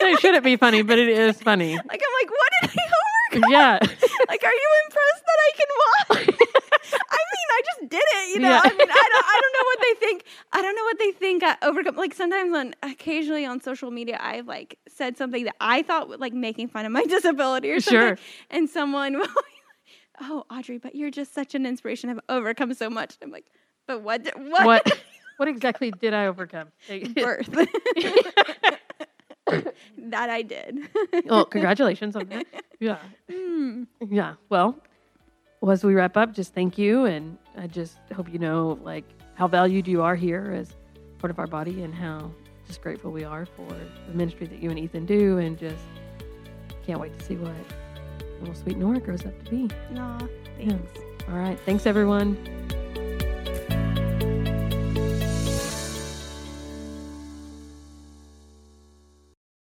it 0.02 0.20
shouldn't 0.20 0.44
be 0.44 0.56
funny, 0.56 0.82
but 0.82 0.98
it 0.98 1.10
is 1.10 1.42
funny. 1.42 1.74
Like 1.76 1.84
I'm 1.86 2.14
like, 2.22 2.30
what 2.32 2.50
did 2.62 2.70
I 2.80 2.84
Yeah. 3.50 3.80
Like, 4.30 4.44
are 4.44 4.54
you 4.54 4.70
impressed 4.86 5.24
that 5.26 5.40
I 5.48 5.52
can 5.58 5.68
walk? 5.82 6.38
I 7.12 7.18
mean, 7.32 7.48
I 7.50 7.62
just 7.66 7.90
did 7.90 8.02
it. 8.04 8.36
You 8.36 8.40
know, 8.42 8.50
Yeah. 8.50 8.62
I 8.64 8.70
mean, 8.70 8.88
I 8.90 9.10
don't, 9.12 9.26
I 9.26 9.40
don't 9.42 9.54
know 9.54 9.66
what 9.66 9.80
they 9.82 10.06
think. 10.08 10.24
I 10.54 10.62
don't 10.62 10.76
know 10.76 10.84
what 10.84 11.00
they 11.00 11.12
think 11.12 11.44
I 11.44 11.58
overcome. 11.64 11.96
Like 11.96 12.14
sometimes 12.14 12.54
on 12.56 12.74
occasionally 12.84 13.46
on 13.46 13.60
social 13.62 13.92
media, 13.92 14.18
I've 14.22 14.48
like 14.48 14.78
said 14.88 15.18
something 15.18 15.44
that 15.46 15.56
I 15.60 15.82
thought 15.84 16.20
like 16.20 16.34
making 16.34 16.70
fun 16.70 16.86
of 16.86 16.92
my 16.92 17.04
disability 17.06 17.72
or 17.72 17.80
something, 17.82 18.00
Sure. 18.02 18.18
and 18.50 18.70
someone 18.70 19.14
will. 19.14 19.26
be 19.26 19.34
like, 19.34 19.46
Oh, 20.24 20.46
Audrey, 20.52 20.78
but 20.78 20.94
you're 20.96 21.10
just 21.12 21.34
such 21.34 21.56
an 21.56 21.66
inspiration. 21.66 22.10
I've 22.10 22.20
overcome 22.30 22.74
so 22.76 22.90
much. 22.90 23.16
I'm 23.24 23.32
like, 23.32 23.46
but 23.88 24.02
what? 24.04 24.24
did- 24.24 24.36
What? 24.36 24.66
What 24.66 25.02
what 25.38 25.48
exactly 25.48 25.90
did 25.92 26.14
I 26.14 26.28
overcome? 26.28 26.68
Birth. 27.16 27.50
that 29.98 30.30
I 30.30 30.42
did. 30.42 30.80
well, 31.26 31.46
congratulations 31.46 32.16
on 32.16 32.28
that. 32.30 32.46
Yeah. 32.80 32.98
Mm. 33.30 33.88
Yeah. 34.10 34.36
Well, 34.50 34.78
well, 35.62 35.72
as 35.72 35.84
we 35.84 35.94
wrap 35.94 36.18
up, 36.18 36.34
just 36.34 36.54
thank 36.54 36.78
you. 36.78 37.06
And 37.06 37.38
I 37.58 37.68
just 37.68 37.98
hope 38.16 38.32
you 38.32 38.40
know, 38.40 38.80
like, 38.84 39.04
how 39.36 39.48
valued 39.48 39.88
you 39.88 40.02
are 40.02 40.16
here 40.16 40.54
as 40.56 40.76
part 41.20 41.30
of 41.32 41.40
our 41.40 41.48
body 41.48 41.84
and 41.84 41.94
how 41.94 42.32
just 42.68 42.82
grateful 42.82 43.12
we 43.12 43.24
are 43.24 43.46
for 43.46 43.68
the 44.08 44.14
ministry 44.14 44.48
that 44.48 44.62
you 44.62 44.70
and 44.70 44.80
Ethan 44.80 45.06
do. 45.06 45.38
And 45.38 45.58
just 45.58 45.84
can't 46.86 47.00
wait 47.00 47.18
to 47.20 47.26
see 47.26 47.36
what 47.36 47.54
little 48.40 48.56
sweet 48.56 48.78
Nora 48.78 49.00
grows 49.00 49.26
up 49.26 49.44
to 49.46 49.52
be. 49.52 49.70
Aw, 49.98 50.28
Yeah. 50.60 50.70
thanks. 50.70 51.00
All 51.30 51.36
right. 51.38 51.60
Thanks, 51.66 51.86
everyone. 51.86 52.36